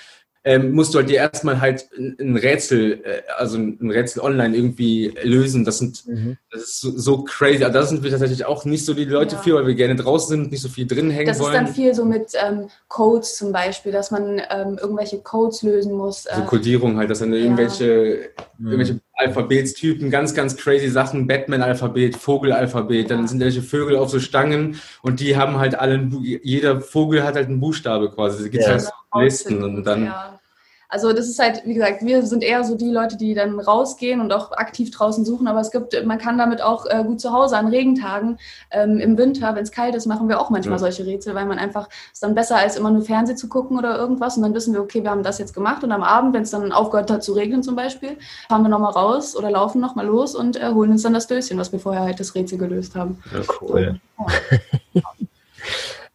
[0.46, 5.14] ähm, musst du halt dir erstmal halt ein, Rätsel, äh, also ein Rätsel online irgendwie
[5.24, 5.66] lösen.
[5.66, 6.04] Das sind
[6.52, 7.64] das ist so, so crazy.
[7.64, 9.42] Also da sind wir tatsächlich auch nicht so die Leute Ja.
[9.42, 11.54] für, weil wir gerne draußen sind, nicht so viel drin hängen Das ist wollen.
[11.66, 16.24] dann viel so mit ähm, Codes zum Beispiel, dass man ähm, irgendwelche Codes lösen muss.
[16.24, 18.68] so äh, Codierung halt, dass dann irgendwelche, Mhm.
[18.72, 24.80] irgendwelche Alphabetstypen, ganz, ganz crazy Sachen, Batman-Alphabet, Vogel-Alphabet, dann sind welche Vögel auf so Stangen
[25.02, 28.44] und die haben halt alle, jeder Vogel hat halt einen Buchstabe quasi.
[28.44, 28.72] Da gibt's Ja.
[28.74, 30.40] halt so Listen und dann, Ja.
[30.92, 34.22] Also das ist halt, wie gesagt, wir sind eher so die Leute, die dann rausgehen
[34.22, 37.32] und auch aktiv draußen suchen, aber es gibt, man kann damit auch äh, gut zu
[37.32, 38.40] Hause an Regentagen,
[38.72, 40.80] ähm, im Winter, wenn es kalt ist, machen wir auch manchmal Ja.
[40.80, 44.00] solche Rätsel, weil man einfach, ist dann besser als immer nur Fernsehen zu gucken oder
[44.00, 46.42] irgendwas und dann wissen wir, okay, wir haben das jetzt gemacht und am Abend, wenn
[46.42, 50.08] es dann aufgehört hat zu regnen zum Beispiel, fahren wir nochmal raus oder laufen nochmal
[50.08, 52.96] los und äh, holen uns dann das Döschen, was wir vorher halt das Rätsel gelöst
[52.96, 53.22] haben.
[53.62, 54.00] Cool.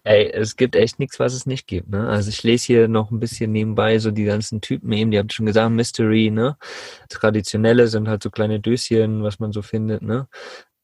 [0.05, 2.09] Ey, es gibt echt nichts, was es nicht gibt, ne?
[2.09, 5.33] Also ich lese hier noch ein bisschen nebenbei so die ganzen Typen eben, die habt
[5.33, 6.57] schon gesagt, Mystery, ne?
[7.09, 10.29] Traditionelle sind halt so kleine Döschen, was man so findet, ne?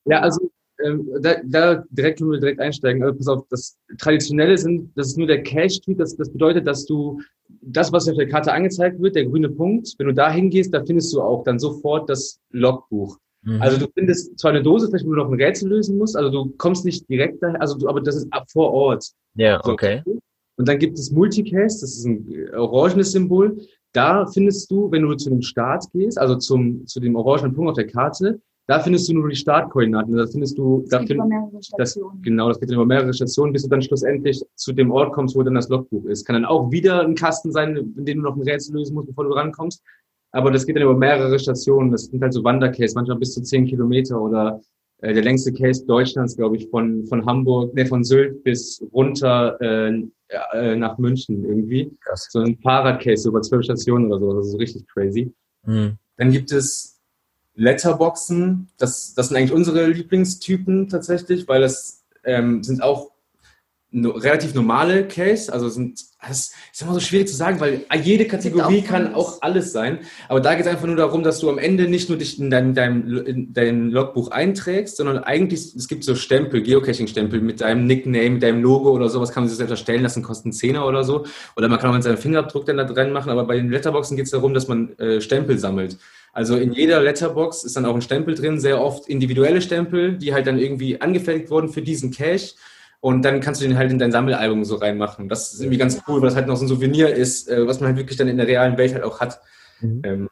[0.07, 0.51] ja, also
[0.85, 3.03] ähm, da, da direkt können wir direkt einsteigen.
[3.03, 5.99] Also pass auf, das Traditionelle sind, das ist nur der Cache-Typ.
[5.99, 7.21] Das, das bedeutet, dass du
[7.63, 10.85] das, was auf der Karte angezeigt wird, der grüne Punkt, wenn du da hingehst, da
[10.85, 13.19] findest du auch dann sofort das Logbuch.
[13.43, 13.63] Mhm.
[13.63, 16.31] Also du findest zwar eine Dose, vielleicht wo du noch ein Rätsel lösen musst, also
[16.31, 19.11] du kommst nicht direkt da, also du, aber das ist ab vor Ort.
[19.35, 19.73] ja, So.
[19.73, 20.03] okay.
[20.57, 23.57] Und dann gibt es Multicase, das ist ein äh, orangenes Symbol.
[23.93, 27.71] Da findest du, wenn du zu dem Start gehst, also zum, zu dem orangenen Punkt
[27.71, 30.15] auf der Karte, da findest du nur die Startkoordinaten.
[30.15, 32.23] Da findest du, da Es geht find, über mehrere das, Stationen.
[32.23, 35.35] genau, das geht dann über mehrere Stationen, bis du dann schlussendlich zu dem Ort kommst,
[35.35, 36.25] wo dann das Logbuch ist.
[36.25, 39.09] Kann dann auch wieder ein Kasten sein, in dem du noch ein Rätsel lösen musst,
[39.09, 39.83] bevor du rankommst.
[40.33, 41.91] Aber das geht dann über mehrere Stationen.
[41.91, 44.61] Das sind halt so Wandercase, manchmal bis zu zehn Kilometer oder
[44.99, 49.61] äh, der längste Case Deutschlands, glaube ich, von, von Hamburg, ne, von Sylt bis runter
[49.61, 50.03] äh,
[50.53, 51.91] äh, nach München irgendwie.
[52.01, 52.29] Krass.
[52.31, 54.35] So ein Fahrradcase über zwölf Stationen oder so.
[54.35, 55.33] Das ist richtig crazy.
[55.65, 55.99] Mhm.
[56.17, 57.01] Dann gibt es
[57.55, 58.69] Letterboxen.
[58.79, 63.10] Das, das sind eigentlich unsere Lieblingstypen tatsächlich, weil das ähm, sind auch
[63.93, 65.53] no, relativ normale Case.
[65.53, 69.43] Also sind, das ist immer so schwierig zu sagen, weil jede Kategorie auch kann auch
[69.43, 70.01] alles sein.
[70.29, 72.51] Aber da geht es einfach nur darum, dass du am Ende nicht nur dich in
[72.51, 77.87] dein, deinem, in dein Logbuch einträgst, sondern eigentlich, es gibt so Stempel, Geocaching-Stempel mit deinem
[77.87, 81.05] Nickname, mit deinem Logo oder sowas, kann man sich selbst erstellen lassen, kosten 10er oder
[81.05, 81.25] so.
[81.57, 83.31] Oder man kann auch mit seinem Fingerabdruck dann da dran machen.
[83.31, 85.97] Aber bei den Letterboxen geht es darum, dass man äh, Stempel sammelt.
[86.33, 90.33] Also in jeder Letterbox ist dann auch ein Stempel drin, sehr oft individuelle Stempel, die
[90.33, 92.55] halt dann irgendwie angefertigt wurden für diesen Cache.
[93.01, 95.29] Und dann kannst du den halt in dein Sammelalbum so reinmachen.
[95.29, 97.81] Das ist irgendwie ganz cool, weil das halt noch so ein Souvenir ist, äh, was
[97.81, 99.41] man halt wirklich dann in der realen Welt halt auch hat.
[99.81, 100.03] Mhm.
[100.05, 100.29] Ähm,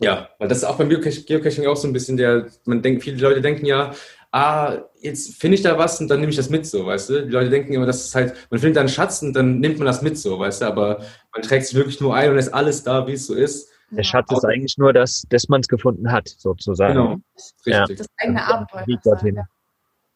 [0.00, 3.16] ja, weil das ist auch beim Geocaching, auch so ein bisschen der, man denkt, viele
[3.16, 3.92] Leute denken ja,
[4.32, 7.26] ah, jetzt finde ich da was und dann nehme ich das mit, so, weißt du?
[7.26, 9.78] Die Leute denken immer, das ist halt, man findet da einen Schatz und dann nimmt
[9.78, 10.66] man das mit, so, weißt du?
[10.66, 11.00] Aber
[11.32, 13.70] man trägt es wirklich nur ein und lässt alles da, wie es so ist.
[13.90, 16.94] Der Schatz ist eigentlich nur, dass, dass man es gefunden hat, sozusagen.
[16.94, 17.16] Genau.
[17.64, 17.80] Ja.
[17.80, 17.98] Richtig.
[17.98, 18.86] Das eigene Abenteuer.
[18.86, 19.36] Weg dorthin.
[19.36, 19.46] Ja.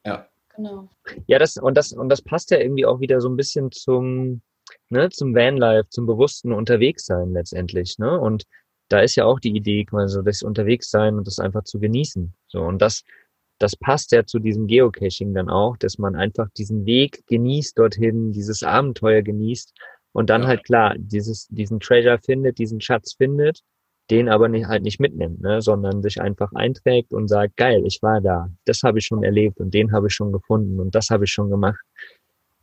[0.05, 0.27] Ja.
[0.61, 0.89] Genau.
[1.27, 4.43] Ja, das und das und das passt ja irgendwie auch wieder so ein bisschen zum
[4.91, 8.21] ne, zum Vanlife, zum bewussten Unterwegssein letztendlich, ne?
[8.21, 8.45] Und
[8.89, 12.35] da ist ja auch die Idee, quasi so das Unterwegssein und das einfach zu genießen.
[12.49, 13.03] So und das
[13.59, 18.33] das passt ja zu diesem Geocaching dann auch, dass man einfach diesen Weg genießt dorthin,
[18.33, 19.73] dieses Abenteuer genießt
[20.13, 20.49] und dann Ja.
[20.49, 23.61] halt klar dieses diesen Treasure findet, diesen Schatz findet,
[24.11, 28.03] den aber nicht, halt nicht mitnimmt, ne, sondern sich einfach einträgt und sagt, geil, ich
[28.03, 31.11] war da, das habe ich schon erlebt und den habe ich schon gefunden und das
[31.11, 31.81] habe ich schon gemacht.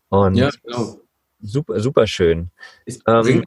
[0.10, 0.98] Und Ja, genau.
[1.42, 2.50] super, super schön.
[2.86, 3.46] Es Ähm, halt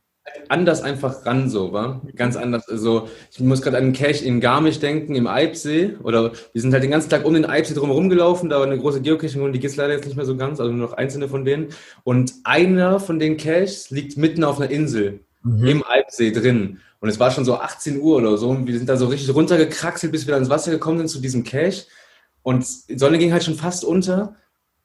[0.48, 2.00] anders einfach ran, so, wa?
[2.14, 2.68] Ganz anders.
[2.68, 5.96] Also, ich muss gerade an einen Cache in Garmisch denken, im Eibsee.
[6.02, 8.48] Oder wir sind halt den ganzen Tag um den Eibsee drumherum gelaufen.
[8.50, 10.70] Da war eine große Geocaching-Runde, die gibt es leider jetzt nicht mehr so ganz, also
[10.72, 11.68] nur noch einzelne von denen.
[12.04, 15.66] Und einer von den Caches liegt mitten auf einer Insel Mhm.
[15.66, 16.78] im Eibsee drin.
[17.00, 18.50] Und es war schon so 18 Uhr oder so.
[18.50, 21.20] Und wir sind da so richtig runtergekraxelt, bis wir dann ins Wasser gekommen sind zu
[21.20, 21.86] diesem Cache.
[22.42, 24.36] Und die Sonne ging halt schon fast unter.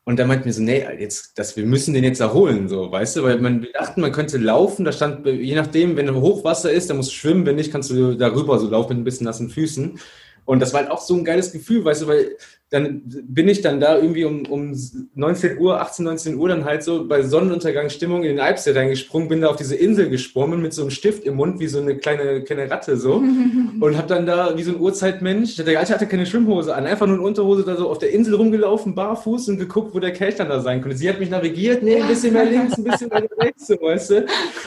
[0.05, 3.15] Und da meinten wir so, nee, jetzt, das, wir müssen den jetzt erholen, so, weißt
[3.15, 6.91] du, weil man, wir dachten, man könnte laufen, da stand, je nachdem, wenn Hochwasser ist,
[6.91, 9.49] dann musst du schwimmen, wenn nicht, kannst du darüber so laufen mit ein bisschen nassen
[9.49, 9.99] Füßen.
[10.45, 12.37] Und das war halt auch so ein geiles Gefühl, weißt du, weil
[12.71, 14.75] dann bin ich dann da irgendwie um, um
[15.13, 19.41] 19 Uhr, 18, 19 Uhr dann halt so bei Sonnenuntergangsstimmung in den Alpsee reingesprungen, bin
[19.41, 22.43] da auf diese Insel gesprungen mit so einem Stift im Mund, wie so eine kleine,
[22.43, 23.15] kleine Ratte so
[23.79, 27.05] und hab dann da wie so ein Urzeitmensch, der Alte hatte keine Schwimmhose an, einfach
[27.05, 30.35] nur eine Unterhose da so auf der Insel rumgelaufen, barfuß und geguckt, wo der Kelch
[30.35, 30.97] dann da sein könnte.
[30.97, 34.09] Sie hat mich navigiert, nee, ein bisschen mehr links, ein bisschen mehr rechts, so, weißt
[34.09, 34.25] du.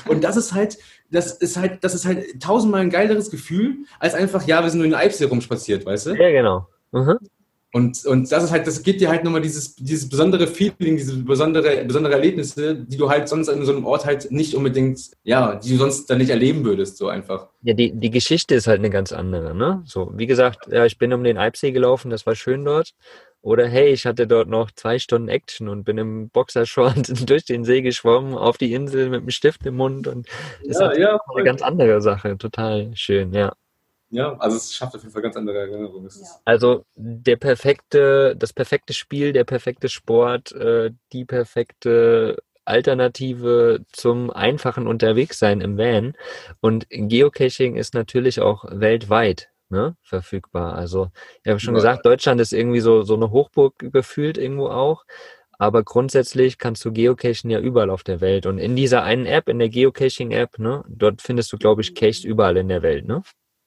[0.09, 0.79] Und das ist halt,
[1.11, 4.79] das ist halt, das ist halt tausendmal ein geileres Gefühl, als einfach, ja, wir sind
[4.79, 6.11] nur in Eibsee rumspaziert, weißt du.
[6.15, 6.69] Ja, genau.
[6.93, 7.19] Mhm.
[7.71, 11.19] Und, und das ist halt, das gibt dir halt nochmal dieses, dieses besondere Feeling, diese
[11.19, 15.57] besondere, besondere Erlebnisse, die du halt sonst an so einem Ort halt nicht unbedingt, ja,
[15.57, 17.49] die du sonst dann nicht erleben würdest, so einfach.
[17.61, 19.83] Ja, die, die Geschichte ist halt eine ganz andere, ne?
[19.85, 22.95] So, wie gesagt, ja, ich bin um den Eibsee gelaufen, das war schön dort.
[23.41, 27.65] Oder hey, ich hatte dort noch zwei Stunden Action und bin im Boxershort durch den
[27.65, 30.29] See geschwommen, auf die Insel mit einem Stift im Mund und
[30.63, 33.53] ist Ja, ja, eine ganz andere Sache, total schön, ja.
[34.11, 36.09] Ja, also es schafft auf jeden Fall ganz andere Erinnerungen.
[36.09, 36.27] Ja.
[36.45, 44.87] Also der perfekte, das perfekte Spiel, der perfekte Sport, äh, die perfekte Alternative zum einfachen
[44.87, 46.15] Unterwegssein im Van.
[46.61, 50.75] Und Geocaching ist natürlich auch weltweit ne, verfügbar.
[50.75, 51.11] Also
[51.43, 51.93] ich habe schon Überall.
[51.93, 55.05] gesagt, Deutschland ist irgendwie so, so eine Hochburg gefühlt irgendwo auch.
[55.61, 58.47] Aber grundsätzlich kannst du geocachen ja überall auf der Welt.
[58.47, 62.23] Und in dieser einen App, in der Geocaching-App, ne, dort findest du, glaube ich, Caches
[62.25, 63.23] überall in der Welt, ne?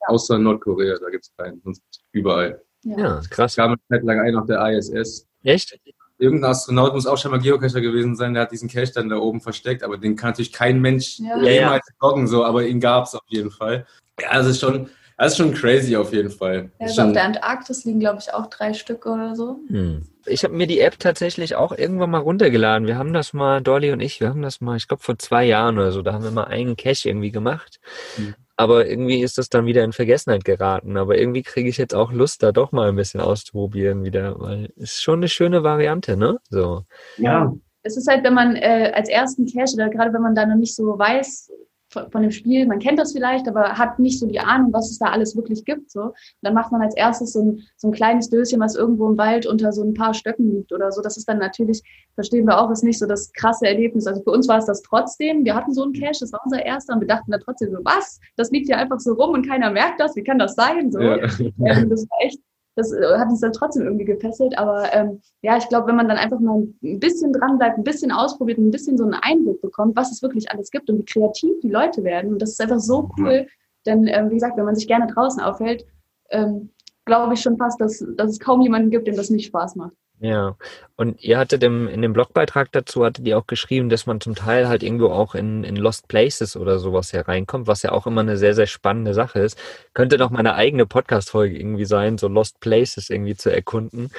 [0.07, 1.83] Außer Nordkorea, da gibt es keinen, sonst
[2.13, 2.61] überall.
[2.83, 3.55] Ja, Es krass.
[3.55, 5.27] gab eine Zeit lang einen auf der ISS.
[5.43, 5.77] Echt?
[6.17, 9.17] Irgendein Astronaut muss auch schon mal Geocacher gewesen sein, der hat diesen Cache dann da
[9.17, 11.37] oben versteckt, aber den kann natürlich kein Mensch Ja.
[11.37, 11.51] Ja, ja.
[11.51, 13.85] jemals loggen, so, aber ihn gab es auf jeden Fall.
[14.19, 14.89] Ja, das ist schon,
[15.21, 16.71] Das ist schon crazy auf jeden Fall.
[16.79, 19.59] Ja, Ist also auf der Antarktis liegen, glaube ich, auch drei Stück oder so.
[19.67, 20.01] Hm.
[20.25, 22.87] Ich habe mir die App tatsächlich auch irgendwann mal runtergeladen.
[22.87, 25.45] Wir haben das mal, Dolly und ich, wir haben das mal, ich glaube vor zwei
[25.45, 27.79] Jahren oder so, da haben wir mal einen Cache irgendwie gemacht.
[28.17, 28.33] Mhm.
[28.55, 30.97] Aber irgendwie ist das dann wieder in Vergessenheit geraten.
[30.97, 34.73] Aber irgendwie kriege ich jetzt auch Lust, da doch mal ein bisschen auszuprobieren wieder, weil
[34.77, 36.39] es ist schon eine schöne Variante, ne?
[36.49, 36.83] So.
[37.17, 37.53] ja,
[37.83, 40.57] Es ist halt, wenn man äh, als ersten Cache oder gerade wenn man da noch
[40.57, 41.51] nicht so weiß
[41.91, 44.99] von, dem Spiel, man kennt das vielleicht, aber hat nicht so die Ahnung, was es
[44.99, 45.91] da alles wirklich gibt.
[45.91, 46.01] So.
[46.03, 49.17] Und dann macht man als erstes so ein, so ein kleines Döschen, was irgendwo im
[49.17, 51.01] Wald unter so ein paar Stöcken liegt oder so.
[51.01, 51.83] Das ist dann natürlich,
[52.15, 54.07] verstehen wir auch, ist nicht so das krasse Erlebnis.
[54.07, 55.43] Also für uns war es das trotzdem.
[55.43, 57.79] Wir hatten so einen Cache, das war unser erster und wir dachten dann trotzdem so,
[57.83, 58.19] was?
[58.37, 60.15] Das liegt hier einfach so rum und keiner merkt das.
[60.15, 60.91] Wie kann das sein?
[60.91, 60.99] So.
[61.01, 61.17] ja.
[61.65, 62.39] Ähm, das war echt,
[62.75, 64.57] das äh, hat uns dann trotzdem irgendwie gefesselt.
[64.57, 67.83] Aber ähm, ja, ich glaube, wenn man dann einfach mal ein bisschen dran bleibt, ein
[67.83, 71.05] bisschen ausprobiert, ein bisschen so einen Einblick bekommt, was es wirklich alles gibt und wie
[71.05, 72.33] kreativ die Leute werden.
[72.33, 73.47] Und das ist einfach so cool.
[73.85, 75.85] Denn ähm, wie gesagt, wenn man sich gerne draußen aufhält,
[76.29, 76.69] ähm,
[77.05, 79.93] glaube ich schon fast, dass, dass es kaum jemanden gibt, dem das nicht Spaß macht.
[80.23, 80.55] Ja,
[80.97, 84.35] und ihr hattet im, in dem Blogbeitrag dazu, hattet ihr auch geschrieben, dass man zum
[84.35, 88.21] Teil halt irgendwo auch in, in Lost Places oder sowas hereinkommt, was ja auch immer
[88.21, 89.57] eine sehr, sehr spannende Sache ist.
[89.95, 94.11] Könnte doch meine eigene Podcast-Folge irgendwie sein, so Lost Places irgendwie zu erkunden.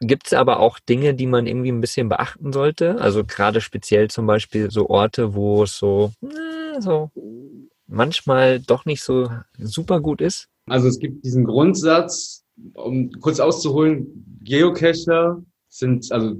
[0.00, 3.00] Gibt es aber auch Dinge, die man irgendwie ein bisschen beachten sollte?
[3.00, 7.12] Also gerade speziell zum Beispiel so Orte, wo es so, äh, so
[7.86, 10.48] manchmal doch nicht so super gut ist?
[10.66, 16.36] Also es gibt diesen Grundsatz, um kurz auszuholen, Geocacher sind, also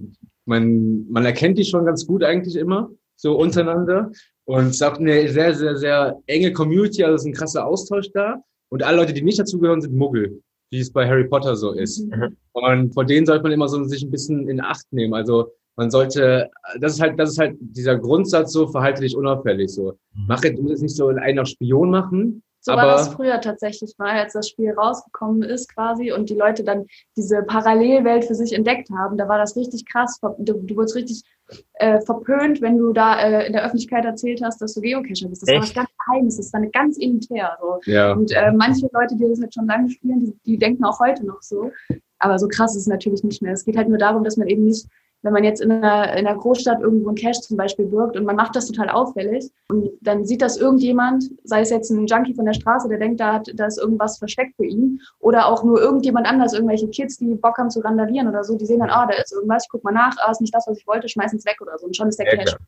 [0.47, 4.11] man, man erkennt die schon ganz gut eigentlich immer, so untereinander.
[4.45, 7.67] Und es ist auch eine sehr, sehr, sehr enge Community, also es ist ein krasser
[7.67, 8.43] Austausch da.
[8.69, 10.41] Und alle Leute, die nicht dazugehören, sind Muggel,
[10.71, 12.07] wie es bei Harry Potter so ist.
[12.07, 12.37] Mhm.
[12.53, 15.15] Und vor denen sollte man immer so sich ein bisschen in Acht nehmen.
[15.15, 19.71] Also man sollte, das ist halt, das ist halt dieser Grundsatz so, verhalte dich unauffällig
[19.71, 19.99] so.
[20.27, 23.41] Mach jetzt, du musst nicht so einen auf Spion machen, So Aber- war das früher
[23.41, 28.35] tatsächlich mal, als das Spiel rausgekommen ist quasi und die Leute dann diese Parallelwelt für
[28.35, 29.17] sich entdeckt haben.
[29.17, 30.19] Da war das richtig krass.
[30.39, 31.23] Du, du wurdest richtig
[31.75, 35.43] äh, verpönt, wenn du da äh, in der Öffentlichkeit erzählt hast, dass du Geocacher bist.
[35.43, 35.77] Das war was Echt?
[35.77, 37.57] ganz Geheimes, das war eine ganz elitär.
[37.61, 37.79] So.
[37.85, 38.13] ja.
[38.15, 41.25] Und äh, manche Leute, die das halt schon lange spielen, die, die denken auch heute
[41.25, 41.71] noch so.
[42.19, 43.53] Aber so krass ist es natürlich nicht mehr.
[43.53, 44.89] Es geht halt nur darum, dass man eben nicht,
[45.27, 48.25] wenn man jetzt in einer, in einer Großstadt irgendwo einen Cache zum Beispiel birgt und
[48.25, 52.35] man macht das total auffällig und dann sieht das irgendjemand, sei es jetzt ein Junkie
[52.35, 55.65] von der Straße, der denkt, da, hat, da ist irgendwas versteckt für ihn oder auch
[55.65, 58.91] nur irgendjemand anders, irgendwelche Kids, die Bock haben zu randalieren oder so, die sehen dann,
[58.91, 61.09] ah, da ist irgendwas, ich guck mal nach, ah, ist nicht das, was ich wollte,
[61.09, 62.59] schmeißen es weg oder so und schon ist der Ja, klar.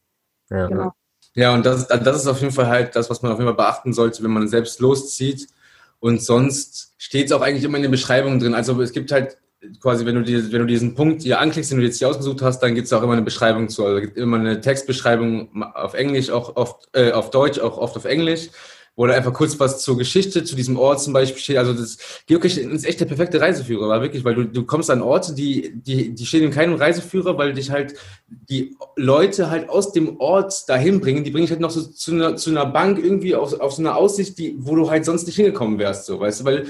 [0.51, 0.67] Ja.
[0.67, 0.93] Genau.
[1.35, 3.57] Ja, und das, das ist auf jeden Fall halt das, was man auf jeden Fall
[3.57, 5.47] beachten sollte, wenn man selbst loszieht.
[6.01, 8.55] Und sonst steht es auch eigentlich immer in den Beschreibungen drin.
[8.55, 9.37] Also es gibt halt
[9.81, 12.43] quasi, wenn du, die, wenn du diesen Punkt hier anklickst, den du jetzt hier ausgesucht
[12.43, 13.85] hast, dann gibt es auch immer eine Beschreibung zu.
[13.85, 18.05] Also gibt immer eine Textbeschreibung auf Englisch, auch oft äh, auf Deutsch, auch oft auf
[18.05, 18.51] Englisch,
[18.95, 21.57] wo da einfach kurz was zur Geschichte, zu diesem Ort zum Beispiel steht.
[21.57, 25.03] Also das Geocaching ist echt der perfekte Reiseführer, war wirklich, weil du, du kommst an
[25.03, 27.95] Orte, die, die, die stehen in keinem Reiseführer, weil dich halt
[28.29, 31.25] die Leute halt aus dem Ort dahin bringen.
[31.25, 33.83] Die bringen dich halt noch so zu einer, zu einer Bank irgendwie auf, auf so
[33.83, 36.67] einer Aussicht, die, wo du halt sonst nicht hingekommen wärst, so, weißt du, weil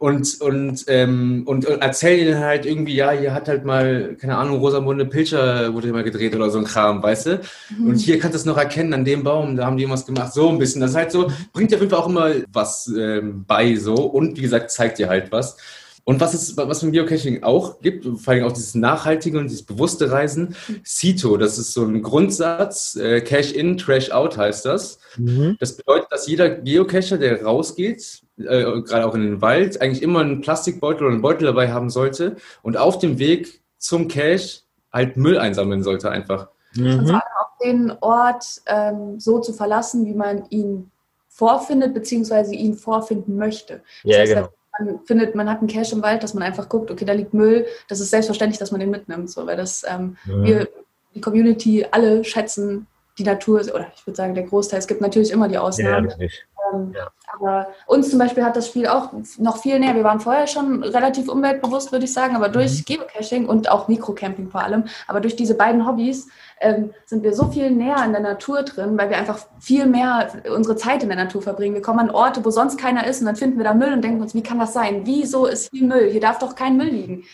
[0.00, 4.38] und, und, ähm, und, und erzähl ihnen halt irgendwie, ja, hier hat halt mal, keine
[4.38, 7.40] Ahnung, Rosamunde Pilcher wurde hier mal gedreht oder so ein Kram, weißt du?
[7.84, 10.32] Und hier kannst du es noch erkennen, an dem Baum, da haben die irgendwas gemacht,
[10.32, 10.80] so ein bisschen.
[10.80, 13.94] Das ist halt so, bringt dir auf jeden Fall auch immer was ähm, bei, so.
[13.94, 15.58] Und wie gesagt, zeigt dir halt was.
[16.04, 19.64] Und was es, was im Geocaching auch gibt, vor allem auch dieses nachhaltige und dieses
[19.64, 24.98] bewusste Reisen, CITO, das ist so ein Grundsatz, äh, Cash in, Trash out heißt das.
[25.18, 25.56] Mhm.
[25.60, 30.20] Das bedeutet, dass jeder Geocacher, der rausgeht, äh, gerade auch in den Wald, eigentlich immer
[30.20, 34.60] einen Plastikbeutel oder einen Beutel dabei haben sollte und auf dem Weg zum Cache
[34.92, 36.48] halt Müll einsammeln sollte einfach.
[36.76, 37.06] Und Mhm.
[37.06, 40.90] vor allem auch den Ort ähm, so zu verlassen, wie man ihn
[41.28, 43.82] vorfindet, beziehungsweise ihn vorfinden möchte.
[44.04, 44.48] Das Ja, heißt, genau.
[44.78, 47.34] Man findet, man hat einen Cache im Wald, dass man einfach guckt, okay, da liegt
[47.34, 47.66] Müll.
[47.88, 50.44] Das ist selbstverständlich, dass man den mitnimmt, so, weil das ähm, Mhm.
[50.44, 50.68] wir,
[51.14, 52.86] die Community, alle schätzen
[53.18, 54.78] die Natur, oder ich würde sagen, der Großteil.
[54.78, 56.06] Es gibt natürlich immer die Ja, Ausnahmen.
[56.06, 56.46] natürlich.
[56.72, 57.10] Ähm, Ja.
[57.32, 59.94] Aber uns zum Beispiel hat das Spiel auch noch viel näher.
[59.94, 64.50] Wir waren vorher schon relativ umweltbewusst, würde ich sagen, aber durch Geocaching und auch Mikrocamping
[64.50, 66.28] vor allem, aber durch diese beiden Hobbys
[66.60, 70.28] ähm, sind wir so viel näher in der Natur drin, weil wir einfach viel mehr
[70.54, 71.74] unsere Zeit in der Natur verbringen.
[71.74, 74.02] Wir kommen an Orte, wo sonst keiner ist und dann finden wir da Müll und
[74.02, 75.02] denken uns, wie kann das sein?
[75.04, 76.10] Wieso ist hier Müll?
[76.10, 77.24] Hier darf doch kein Müll liegen.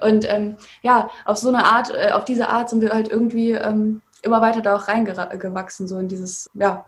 [0.00, 3.52] Und ähm, ja, auf so eine Art, äh, auf diese Art sind wir halt irgendwie
[3.52, 6.84] ähm, immer weiter da auch reingewachsen, so in dieses, ja,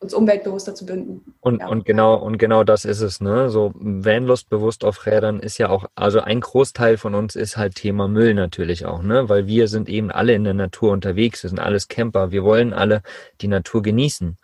[0.00, 1.34] uns umweltbewusster zu binden.
[1.40, 1.68] Und, Ja.
[1.68, 3.50] und genau, und genau das ist es, ne?
[3.50, 7.74] So Vanlust bewusst auf Rädern ist ja auch, also ein Großteil von uns ist halt
[7.74, 9.28] Thema Müll natürlich auch, ne?
[9.28, 12.72] Weil wir sind eben alle in der Natur unterwegs, wir sind alles Camper, wir wollen
[12.72, 13.02] alle
[13.42, 14.38] die Natur genießen.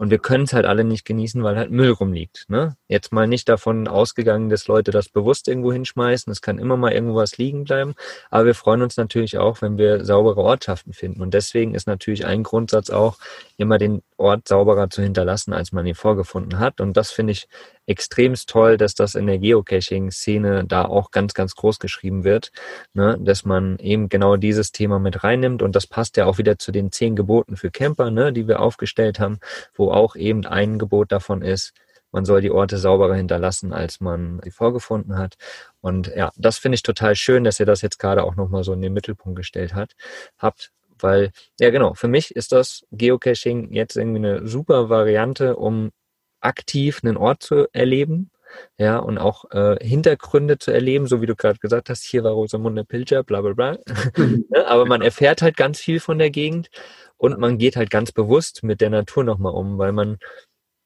[0.00, 2.46] Und wir können es halt alle nicht genießen, weil halt Müll rumliegt.
[2.48, 2.74] Ne?
[2.88, 6.32] Jetzt mal nicht davon ausgegangen, dass Leute das bewusst irgendwo hinschmeißen.
[6.32, 7.94] Es kann immer mal irgendwas liegen bleiben.
[8.30, 11.20] Aber wir freuen uns natürlich auch, wenn wir saubere Ortschaften finden.
[11.20, 13.18] Und deswegen ist natürlich ein Grundsatz auch,
[13.58, 16.80] immer den Ort sauberer zu hinterlassen, als man ihn vorgefunden hat.
[16.80, 17.46] Und das finde ich
[17.86, 22.52] extremst toll, dass das in der Geocaching-Szene da auch ganz, ganz groß geschrieben wird,
[22.92, 23.18] ne?
[23.20, 25.62] dass man eben genau dieses Thema mit reinnimmt.
[25.62, 28.32] Und das passt ja auch wieder zu den zehn Geboten für Camper, ne?
[28.32, 29.38] die wir aufgestellt haben,
[29.74, 31.72] wo auch eben ein Gebot davon ist,
[32.12, 35.36] man soll die Orte sauberer hinterlassen, als man sie vorgefunden hat.
[35.80, 38.72] Und ja, das finde ich total schön, dass ihr das jetzt gerade auch nochmal so
[38.72, 39.92] in den Mittelpunkt gestellt hat,
[40.38, 40.72] habt.
[40.98, 45.92] Weil, ja genau, für mich ist das Geocaching jetzt irgendwie eine super Variante, um
[46.40, 48.30] aktiv einen Ort zu erleben,
[48.78, 52.32] ja, und auch äh, Hintergründe zu erleben, so wie du gerade gesagt hast, hier war
[52.32, 53.78] Rosamunde Pilcher, bla bla bla.
[54.16, 54.46] Mhm.
[54.66, 56.70] Aber man erfährt halt ganz viel von der Gegend
[57.16, 60.18] und man geht halt ganz bewusst mit der Natur nochmal um, weil man,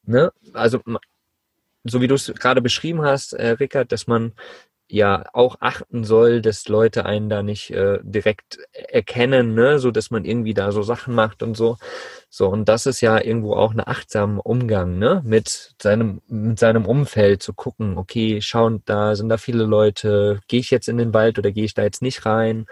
[0.05, 0.81] ne, also
[1.85, 4.33] so wie du es gerade beschrieben hast, äh, Rickard, dass man
[4.89, 10.11] ja auch achten soll, dass Leute einen da nicht äh, direkt erkennen, ne, so dass
[10.11, 11.77] man irgendwie da so Sachen macht und so.
[12.29, 16.87] So und das ist ja irgendwo auch ein achtsamer Umgang, ne, mit seinem mit seinem
[16.87, 21.15] Umfeld zu gucken, okay, schauen, da sind da viele Leute, gehe ich jetzt in den
[21.15, 22.67] Wald oder gehe ich da jetzt nicht rein?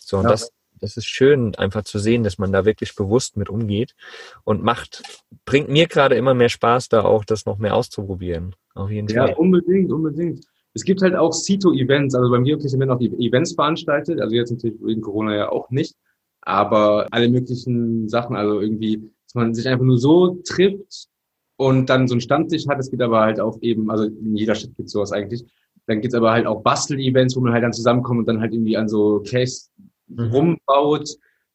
[0.00, 0.30] So und ja.
[0.30, 3.94] das das ist schön, einfach zu sehen, dass man da wirklich bewusst mit umgeht
[4.44, 5.02] und macht,
[5.46, 8.54] bringt mir gerade immer mehr Spaß, da auch das noch mehr auszuprobieren.
[8.74, 9.30] Auf jeden ja, Fall.
[9.30, 10.44] Ja, unbedingt, unbedingt.
[10.74, 14.76] Es gibt halt auch CITO-Events, also beim Geocaching werden auch Events veranstaltet, also jetzt natürlich
[14.82, 15.94] wegen Corona ja auch nicht,
[16.42, 21.08] aber alle möglichen Sachen, also irgendwie, dass man sich einfach nur so trifft
[21.56, 22.78] und dann so einen Stammtisch hat.
[22.78, 25.44] Es gibt aber halt auch eben, also in jeder Stadt gibt es sowas eigentlich.
[25.86, 28.76] Dann gibt's aber halt auch Bastel-Events, wo man halt dann zusammenkommt und dann halt irgendwie
[28.76, 29.68] an so Case
[30.08, 30.30] mhm.
[30.30, 31.10] rumbaut.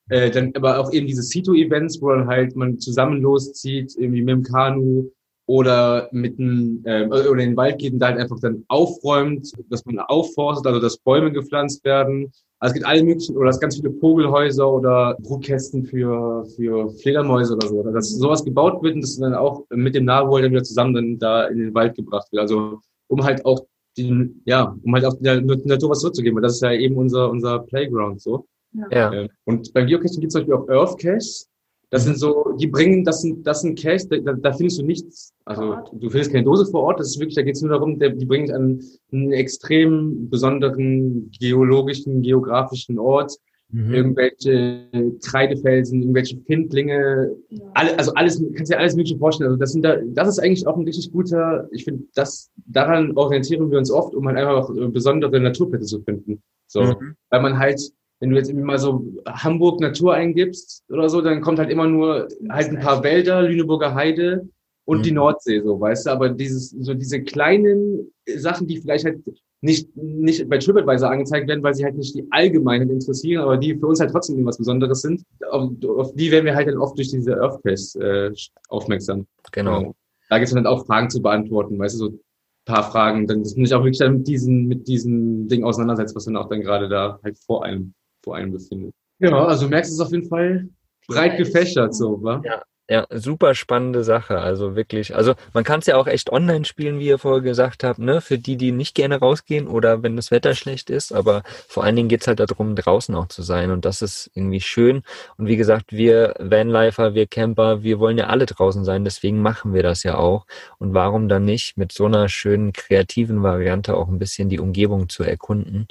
[0.10, 4.34] Äh, dann aber auch eben diese CITO-Events, wo dann halt man zusammen loszieht, irgendwie mit
[4.34, 5.12] dem Kanu
[5.50, 9.52] oder mit einem, äh, oder in den Wald geht und da halt einfach dann aufräumt,
[9.72, 12.32] dass man aufforstet, also dass Bäume gepflanzt werden.
[12.60, 16.92] Also es gibt alle möglichen, oder es gibt ganz viele Vogelhäuser oder Brutkästen für, für
[17.02, 17.78] Fledermäuse oder so.
[17.78, 20.94] Oder dass sowas gebaut wird und das dann auch mit dem Narwhal dann wieder zusammen
[20.94, 22.42] dann da in den Wald gebracht wird.
[22.42, 23.66] Also um halt auch
[23.98, 27.28] den, ja, um halt auch der Natur was zurückzugeben, weil das ist ja eben unser,
[27.28, 28.46] unser Playground so.
[28.92, 29.12] Ja.
[29.12, 31.50] Ähm, und beim Geocaching gibt es zum Beispiel auch Earth Caches.
[31.92, 35.34] Das sind so, die bringen, das sind, das sind Caches, da, da findest du nichts,
[35.46, 37.98] also du findest keine Dose vor Ort, das ist wirklich, da geht es nur darum,
[37.98, 43.36] der, die bringen einen, einen extrem besonderen geologischen, geografischen Ort,
[43.72, 43.94] mhm.
[43.94, 44.88] irgendwelche
[45.24, 47.64] Kreidefelsen, irgendwelche Findlinge, ja.
[47.74, 49.50] alle, also alles, kannst dir alles Mögliche vorstellen.
[49.50, 53.18] Also das sind da, das ist eigentlich auch ein richtig guter, ich finde, das, daran
[53.18, 56.42] orientieren wir uns oft, um halt einfach besondere Naturplätze zu finden.
[56.68, 57.16] So, mhm.
[57.30, 57.82] weil man halt,
[58.20, 61.88] wenn du jetzt irgendwie mal so Hamburg Natur eingibst oder so, dann kommt halt immer
[61.88, 64.50] nur halt ein paar Wälder, Lüneburger Heide
[64.86, 65.04] und mhm.
[65.04, 69.20] die Nordsee, so, weißt du, aber dieses, so diese kleinen Sachen, die vielleicht halt
[69.62, 73.76] nicht, nicht bei TripAdvisor angezeigt werden, weil sie halt nicht die allgemeinen interessieren, aber die
[73.76, 75.24] für uns halt trotzdem irgendwas Besonderes sind.
[75.50, 78.32] Auf, auf die werden wir halt dann oft durch diese Earthquest äh,
[78.70, 79.28] aufmerksam.
[79.52, 79.96] Genau.
[80.30, 82.20] Da gibt es dann auch Fragen zu beantworten, weißt du, so ein
[82.66, 86.16] paar Fragen, dann dass man sich auch wirklich dann mit diesen, mit diesen Dingen auseinandersetzt,
[86.16, 88.94] was dann auch dann gerade da halt vor einem, vor einem befindet.
[89.20, 90.70] Ja, also du merkst es auf jeden Fall
[91.08, 92.42] breit gefächert so, wa?
[92.46, 94.40] Ja, ja, super spannende Sache.
[94.40, 97.84] Also wirklich, also man kann es ja auch echt online spielen, wie ihr vorher gesagt
[97.84, 98.20] habt, ne?
[98.20, 101.14] Für die, die nicht gerne rausgehen oder wenn das Wetter schlecht ist.
[101.14, 103.70] Aber vor allen Dingen geht's halt darum, draußen auch zu sein.
[103.70, 105.04] Und das ist irgendwie schön.
[105.38, 109.04] Und wie gesagt, wir Vanlifer, wir Camper, wir wollen ja alle draußen sein.
[109.06, 110.48] Deswegen machen wir das ja auch.
[110.80, 115.10] Und warum dann nicht mit so einer schönen kreativen Variante auch ein bisschen die Umgebung
[115.10, 115.88] zu erkunden?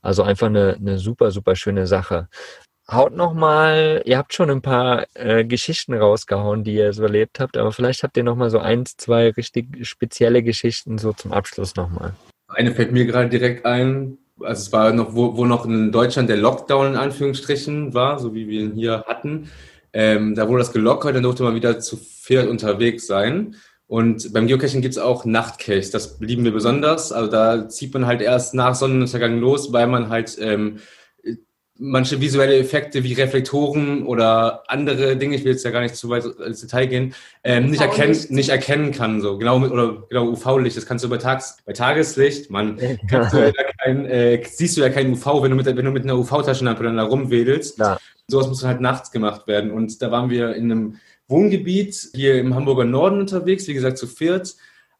[0.00, 2.28] Also einfach eine, eine super, super schöne Sache
[2.90, 7.40] haut noch mal, ihr habt schon ein paar äh, Geschichten rausgehauen, die ihr so erlebt
[7.40, 11.32] habt, aber vielleicht habt ihr noch mal so eins, zwei richtig spezielle Geschichten so zum
[11.32, 12.14] Abschluss noch mal.
[12.48, 14.18] Eine fällt mir gerade direkt ein.
[14.40, 18.34] Also es war noch, wo, wo noch in Deutschland der Lockdown in Anführungsstrichen war, so
[18.34, 19.50] wie wir ihn hier hatten.
[19.92, 23.56] Ähm, da wurde das gelockert, dann durfte man wieder zu viert unterwegs sein.
[23.88, 27.12] Und beim Geocaching gibt's auch Nachtcache, das lieben wir besonders.
[27.12, 30.80] Also da zieht man halt erst nach Sonnenuntergang los, weil man halt ähm,
[31.78, 36.08] manche visuelle Effekte wie Reflektoren oder andere Dinge, ich will jetzt ja gar nicht zu
[36.08, 40.30] weit ins Detail gehen, ähm, nicht erkennen, nicht erkennen kann, so genau mit, oder genau
[40.30, 44.76] UV-Licht, das kannst du bei Tags, bei Tageslicht, man kannst du ja kein, äh, siehst
[44.76, 47.78] du ja kein UV, wenn du mit, wenn du mit einer UV-Taschenlampe dann da rumwedelst.
[47.78, 47.98] Ja.
[48.28, 49.70] Sowas muss halt nachts gemacht werden.
[49.70, 50.96] Und da waren wir in einem
[51.28, 54.56] Wohngebiet hier im Hamburger Norden unterwegs, wie gesagt zu viert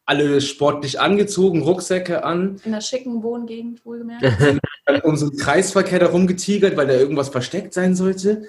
[0.07, 2.59] alle sportlich angezogen, Rucksäcke an.
[2.63, 4.23] In einer schicken Wohngegend, wohlgemerkt.
[4.85, 8.43] dann um so einen Kreisverkehr da rumgetigert, weil da irgendwas versteckt sein sollte.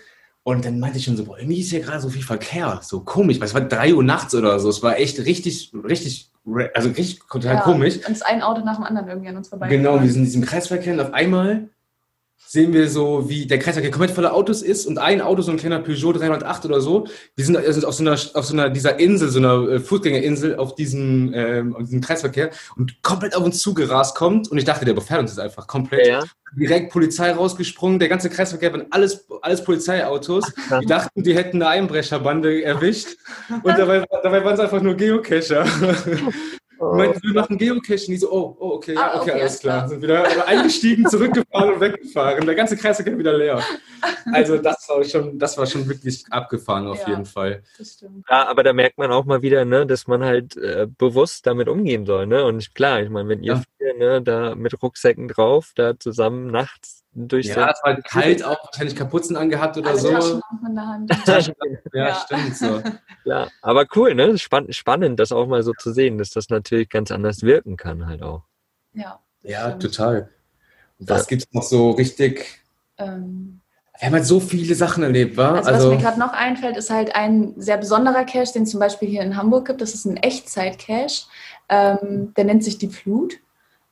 [0.44, 3.00] Und dann meinte ich schon so, boah, irgendwie ist hier gerade so viel Verkehr, so
[3.00, 6.30] komisch, weil es war drei Uhr nachts oder so, es war echt richtig, richtig,
[6.74, 7.96] also richtig total ja, komisch.
[7.96, 9.68] Und ist ein Auto nach dem anderen irgendwie an uns vorbei.
[9.68, 11.68] Genau, wir sind in diesem Kreisverkehr und auf einmal
[12.48, 15.58] sehen wir so, wie der Kreisverkehr komplett voller Autos ist und ein Auto, so ein
[15.58, 18.98] kleiner Peugeot 308 oder so, wir sind also auf so einer, auf so einer, dieser
[18.98, 23.60] Insel, so einer äh, Fußgängerinsel auf diesem, ähm, auf diesem Kreisverkehr und komplett auf uns
[23.60, 26.06] zugerast kommt und ich dachte, der befährt uns jetzt einfach komplett.
[26.06, 26.24] Ja.
[26.56, 30.50] Direkt Polizei rausgesprungen, der ganze Kreisverkehr waren alles, alles Polizeiautos.
[30.80, 33.18] Die dachten, die hätten eine Einbrecherbande erwischt
[33.62, 35.66] und dabei, dabei waren es einfach nur Geocacher.
[36.80, 36.92] Oh.
[36.92, 38.12] Ich meinte, wir machen Geocaching.
[38.12, 39.78] Die so, oh, oh okay, ja, Ah, okay, okay, alles klar.
[39.78, 39.88] klar.
[39.88, 42.46] Sind wieder eingestiegen, zurückgefahren und weggefahren.
[42.46, 43.62] Der ganze Kreisverkehr wieder leer.
[44.32, 47.08] Also das war schon, das war schon wirklich abgefahren auf Ja.
[47.10, 47.62] jeden Fall.
[47.78, 48.24] Das stimmt.
[48.30, 51.68] Ja, aber da merkt man auch mal wieder, ne, dass man halt äh, bewusst damit
[51.68, 52.44] umgehen soll, ne?
[52.44, 53.62] Und ich- klar, ich meine, wenn ihr Ja.
[53.78, 58.44] vier, ne, da mit Rucksäcken drauf, da zusammen nachts durch Ja, es war halt kalt,
[58.44, 60.12] auch wahrscheinlich Kapuzen angehabt oder Alle so.
[60.12, 61.10] Taschenlampen in der Hand.
[61.94, 62.14] Ja, Ja.
[62.14, 62.82] stimmt so.
[63.24, 64.38] Ja, aber cool, ne?
[64.38, 68.06] Spann spannend, das auch mal so zu sehen, dass das natürlich ganz anders wirken kann
[68.06, 68.42] halt auch.
[68.94, 69.18] Ja.
[69.42, 69.82] Ja, Stimmt.
[69.82, 70.28] total.
[70.98, 72.60] Und was gibt's noch so richtig?
[72.96, 73.60] Ähm,
[74.00, 75.56] Wir haben halt so viele Sachen erlebt, war?
[75.66, 78.80] Also, was mir gerade noch einfällt, ist halt ein sehr besonderer Cache, den es zum
[78.80, 79.80] Beispiel hier in Hamburg gibt.
[79.80, 81.26] Das ist ein Echtzeit-Cache.
[81.68, 83.34] Ähm, der nennt sich die Flut.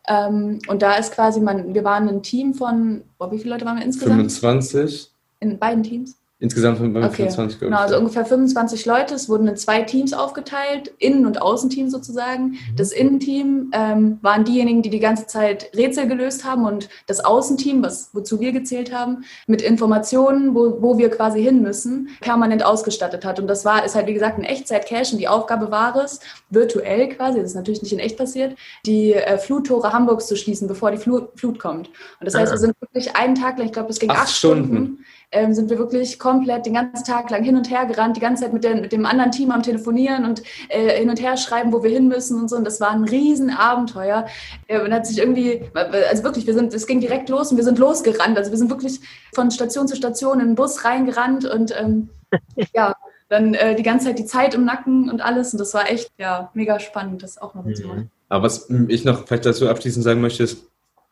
[0.08, 3.64] Ähm, und da ist quasi, man, wir waren ein Team von, boah, wie viele Leute
[3.64, 4.16] waren wir insgesamt?
[4.16, 5.10] 25.
[5.40, 6.16] In beiden Teams?
[6.38, 7.16] Insgesamt waren wir Okay.
[7.30, 9.14] 25, glaube Genau, also ungefähr 25 Leute.
[9.14, 12.56] Es wurden in zwei Teams aufgeteilt, Innen- und Außenteam sozusagen.
[12.76, 17.82] Das Innenteam ähm, waren diejenigen, die die ganze Zeit Rätsel gelöst haben und das Außenteam,
[17.82, 23.24] was, wozu wir gezählt haben, mit Informationen, wo, wo wir quasi hin müssen, permanent ausgestattet
[23.24, 23.40] hat.
[23.40, 26.20] Und das war, ist halt wie gesagt ein Echtzeit-Cache und die Aufgabe war es,
[26.50, 30.68] virtuell quasi, das ist natürlich nicht in echt passiert, die äh, Fluttore Hamburgs zu schließen,
[30.68, 31.88] bevor die Flut, Flut kommt.
[31.88, 32.54] Und das heißt, Ah.
[32.56, 35.04] wir sind wirklich einen Tag lang, ich glaube, es ging Acht acht, Stunden, Stunden.
[35.32, 38.44] Ähm, sind wir wirklich komplett den ganzen Tag lang hin und her gerannt, die ganze
[38.44, 41.72] Zeit mit, den, mit dem anderen Team am Telefonieren und äh, hin und her schreiben,
[41.72, 42.56] wo wir hin müssen und so.
[42.56, 44.26] Und das war ein riesen Abenteuer.
[44.68, 47.64] Äh, und hat sich irgendwie, also wirklich, wir sind, es ging direkt los und wir
[47.64, 48.38] sind losgerannt.
[48.38, 49.00] Also wir sind wirklich
[49.34, 52.08] von Station zu Station in den Bus reingerannt und ähm,
[52.74, 52.94] ja,
[53.28, 55.52] dann äh, die ganze Zeit die Zeit im Nacken und alles.
[55.52, 57.74] Und das war echt, ja, mega spannend, das auch noch Mhm.
[57.74, 58.10] zu machen.
[58.28, 60.58] Aber was ich noch vielleicht dazu abschließend sagen möchte, ist,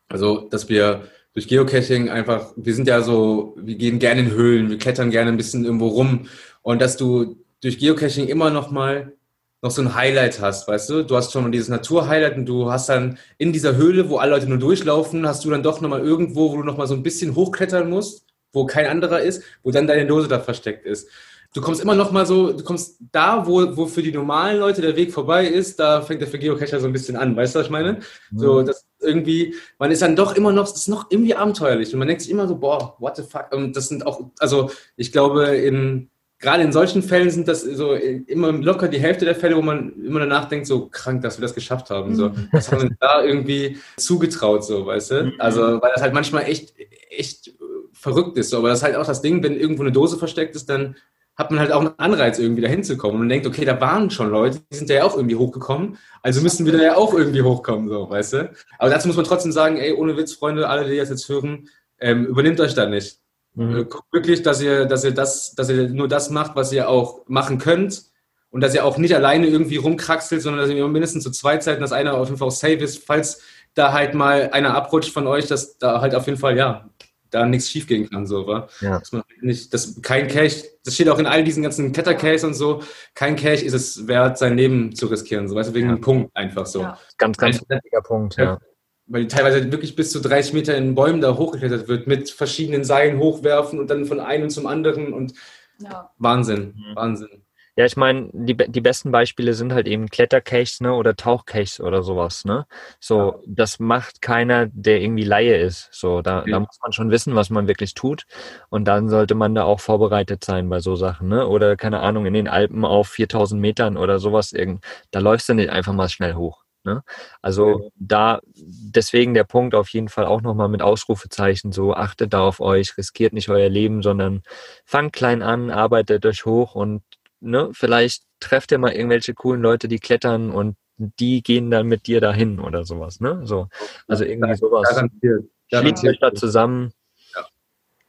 [0.07, 1.03] also, dass wir
[1.35, 5.29] durch Geocaching einfach, wir sind ja so, wir gehen gerne in Höhlen, wir klettern gerne
[5.29, 6.27] ein bisschen irgendwo rum
[6.61, 9.13] und dass du durch Geocaching immer noch mal
[9.61, 11.03] noch so ein Highlight hast, weißt du?
[11.03, 14.31] Du hast schon mal dieses Naturhighlight und du hast dann in dieser Höhle, wo alle
[14.31, 16.93] Leute nur durchlaufen, hast du dann doch noch mal irgendwo, wo du noch mal so
[16.93, 21.09] ein bisschen hochklettern musst, wo kein anderer ist, wo dann deine Dose da versteckt ist.
[21.53, 24.81] Du kommst immer noch mal so, du kommst da, wo, wo für die normalen Leute
[24.81, 27.59] der Weg vorbei ist, da fängt der für Geocacher so ein bisschen an, weißt du,
[27.59, 27.99] was ich meine?
[28.35, 31.99] So, das irgendwie, man ist dann doch immer noch, es ist noch irgendwie abenteuerlich und
[31.99, 33.53] man denkt sich immer so, boah, what the fuck?
[33.53, 37.93] Und das sind auch, also ich glaube, in, gerade in solchen Fällen sind das so
[37.93, 41.41] immer locker die Hälfte der Fälle, wo man immer danach denkt, so krank, dass wir
[41.41, 42.15] das geschafft haben.
[42.15, 45.33] So, was haben wir uns da irgendwie zugetraut, so, weißt du?
[45.39, 46.73] Also, weil das halt manchmal echt,
[47.09, 47.51] echt äh,
[47.93, 48.49] verrückt ist.
[48.49, 48.57] So.
[48.57, 50.95] Aber das ist halt auch das Ding, wenn irgendwo eine Dose versteckt ist, dann
[51.37, 53.15] hat man halt auch einen Anreiz, irgendwie da hinzukommen.
[53.15, 56.41] Und man denkt, okay, da waren schon Leute, die sind ja auch irgendwie hochgekommen, also
[56.41, 58.51] müssen wir da ja auch irgendwie hochkommen, so, weißt du?
[58.79, 61.69] Aber dazu muss man trotzdem sagen, ey, ohne Witz, Freunde, alle, die das jetzt hören,
[61.99, 63.19] ähm, übernehmt euch da nicht.
[63.53, 63.77] Mhm.
[63.77, 66.89] Äh, Guckt wirklich, dass ihr, dass ihr das, dass ihr nur das macht, was ihr
[66.89, 68.03] auch machen könnt.
[68.51, 71.75] Und dass ihr auch nicht alleine irgendwie rumkraxelt, sondern dass ihr mindestens zu zweit seid
[71.75, 73.41] und dass einer auf jeden Fall auch safe ist, falls
[73.73, 76.89] da halt mal einer abrutscht von euch, dass da halt auf jeden Fall, ja,
[77.31, 78.67] da nichts schiefgehen kann, so, wa?
[78.81, 78.99] Ja.
[78.99, 82.43] Dass man halt nicht, dass kein Cache, das steht auch in all diesen ganzen Klettercaches
[82.43, 82.81] und so,
[83.13, 85.93] kein Cache ist es wert, sein Leben zu riskieren, so, weißt du, wegen Ja.
[85.93, 86.81] einem Punkt einfach so.
[86.81, 86.99] Ja.
[87.17, 88.59] Ganz, ganz wichtiger Punkt, ja.
[89.07, 93.19] Weil teilweise wirklich bis zu 30 Meter in Bäumen da hochgeklettert wird, mit verschiedenen Seilen
[93.19, 95.33] hochwerfen und dann von einem zum anderen und
[95.79, 96.11] Ja.
[96.17, 96.95] Wahnsinn, Mhm.
[96.95, 97.44] Wahnsinn.
[97.77, 102.03] Ja, ich meine, die, die besten Beispiele sind halt eben Klettercaches, ne, oder Tauchcaches oder
[102.03, 102.65] sowas, ne?
[103.01, 103.39] So, Ja.
[103.47, 105.89] das macht keiner, der irgendwie Laie ist.
[105.91, 106.51] So, da, Ja.
[106.53, 108.23] da muss man schon wissen, was man wirklich tut.
[108.69, 111.47] Und dann sollte man da auch vorbereitet sein bei so Sachen, ne?
[111.49, 115.53] Oder, keine Ahnung, in den Alpen auf 4000 Metern oder sowas, irgend, da läufst du
[115.53, 116.63] nicht einfach mal schnell hoch.
[116.85, 117.03] Ne?
[117.41, 122.41] Also da deswegen der Punkt auf jeden Fall auch nochmal mit Ausrufezeichen so, achtet da
[122.41, 124.43] auf euch, riskiert nicht euer Leben, sondern
[124.85, 127.01] fangt klein an, arbeitet euch hoch und
[127.45, 132.07] ne, vielleicht trefft ihr mal irgendwelche coolen Leute, die klettern und die gehen dann mit
[132.07, 133.41] dir dahin oder sowas, ne?
[133.43, 133.67] So.
[134.07, 134.89] Also irgendwie sowas.
[134.89, 135.45] Garantiert.
[135.73, 136.93] Schließt euch da zusammen.
[137.35, 137.45] Ja.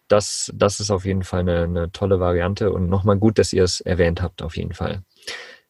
[0.09, 3.65] Das, das ist auf jeden Fall eine, eine tolle Variante und nochmal gut, dass ihr
[3.65, 5.03] es erwähnt habt, auf jeden Fall.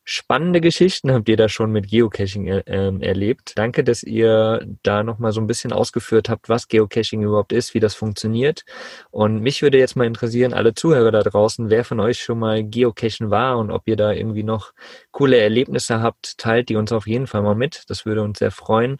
[0.09, 3.53] Spannende Geschichten habt ihr da schon mit Geocaching er, äh, erlebt.
[3.57, 7.81] Danke, dass ihr da nochmal so ein bisschen ausgeführt habt, was Geocaching überhaupt ist, wie
[7.81, 8.65] das funktioniert.
[9.11, 12.63] Und mich würde jetzt mal interessieren, alle Zuhörer da draußen, wer von euch schon mal
[12.63, 14.73] Geocachen war und ob ihr da irgendwie noch
[15.11, 17.83] coole Erlebnisse habt, teilt die uns auf jeden Fall mal mit.
[17.89, 18.99] Das würde uns sehr freuen.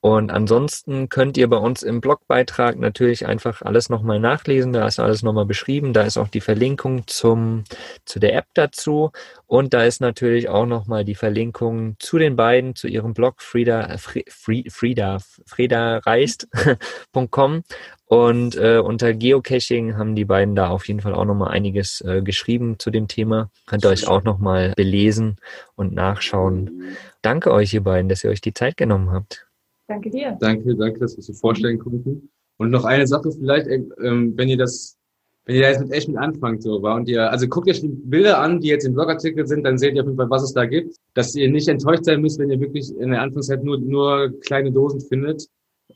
[0.00, 4.72] Und ansonsten könnt ihr bei uns im Blogbeitrag natürlich einfach alles nochmal nachlesen.
[4.72, 5.92] Da ist alles nochmal beschrieben.
[5.92, 7.64] Da ist auch die Verlinkung zum,
[8.04, 9.12] zu der App dazu.
[9.46, 13.96] Und da ist natürlich auch nochmal die Verlinkung zu den beiden, zu ihrem Blog Frieda,
[13.98, 17.62] Frieda, Frieda reist.com.
[18.08, 22.22] Und äh, unter Geocaching haben die beiden da auf jeden Fall auch nochmal einiges äh,
[22.22, 23.50] geschrieben zu dem Thema.
[23.66, 25.38] Könnt ihr euch auch nochmal belesen
[25.74, 26.96] und nachschauen.
[27.20, 29.46] Danke euch, ihr beiden, dass ihr euch die Zeit genommen habt.
[29.88, 30.36] Danke dir.
[30.40, 32.28] Danke, danke, dass wir so vorstellen konnten.
[32.58, 34.96] Und noch eine Sache vielleicht, ähm, wenn ihr das,
[35.44, 37.80] wenn ihr da jetzt mit echt mit anfangt, so war und ihr, also guckt euch
[37.80, 40.42] die Bilder an, die jetzt im Blogartikel sind, dann seht ihr auf jeden Fall, was
[40.42, 40.96] es da gibt.
[41.14, 44.72] Dass ihr nicht enttäuscht sein müsst, wenn ihr wirklich in der Anfangszeit nur, nur kleine
[44.72, 45.46] Dosen findet.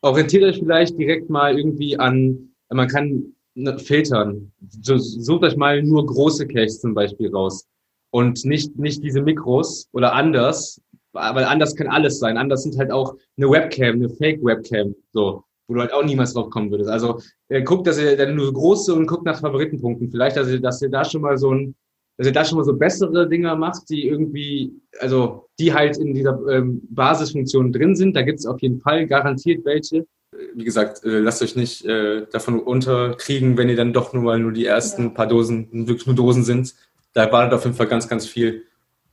[0.03, 3.35] Orientiert euch vielleicht direkt mal irgendwie an, man kann
[3.79, 4.53] filtern.
[4.71, 7.67] Sucht euch mal nur große Caches zum Beispiel raus.
[8.11, 10.81] Und nicht, nicht diese Mikros oder anders,
[11.13, 12.37] weil anders kann alles sein.
[12.37, 16.51] Anders sind halt auch eine Webcam, eine Fake-Webcam, so, wo du halt auch niemals drauf
[16.51, 16.91] kommen würdest.
[16.91, 20.11] Also äh, guckt, dass ihr dann nur große und guckt nach Favoritenpunkten.
[20.11, 21.75] Vielleicht, dass ihr, dass ihr da schon mal so ein,
[22.17, 26.15] dass ihr da schon mal so bessere Dinger macht, die irgendwie, also die halt in
[26.15, 28.15] dieser ähm, Basisfunktion drin sind.
[28.15, 30.07] Da gibt es auf jeden Fall garantiert welche.
[30.55, 34.39] Wie gesagt, äh, lasst euch nicht äh, davon unterkriegen, wenn ihr dann doch nur mal
[34.39, 35.09] nur die ersten ja.
[35.09, 36.75] paar Dosen, wirklich nur Dosen sind.
[37.15, 38.65] Da wartet auf jeden Fall ganz, ganz viel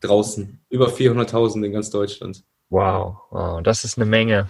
[0.02, 0.60] draußen.
[0.70, 2.44] Über 400.000 in ganz Deutschland.
[2.70, 4.48] Wow, wow, das ist eine Menge.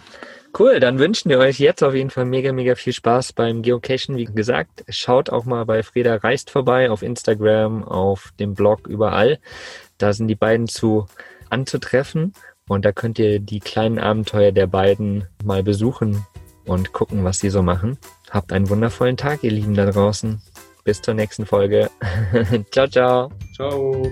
[0.57, 4.17] Cool, dann wünschen wir euch jetzt auf jeden Fall mega, mega viel Spaß beim Geocachen.
[4.17, 9.39] Wie gesagt, schaut auch mal bei Freda Reist vorbei auf Instagram, auf dem Blog, überall.
[9.99, 11.05] Da sind die beiden zu
[11.49, 12.33] anzutreffen
[12.67, 16.25] und da könnt ihr die kleinen Abenteuer der beiden mal besuchen
[16.65, 17.97] und gucken, was sie so machen.
[18.29, 20.41] Habt einen wundervollen Tag, ihr Lieben da draußen.
[20.83, 21.89] Bis zur nächsten Folge.
[22.71, 23.31] ciao, ciao.
[23.55, 24.11] Ciao.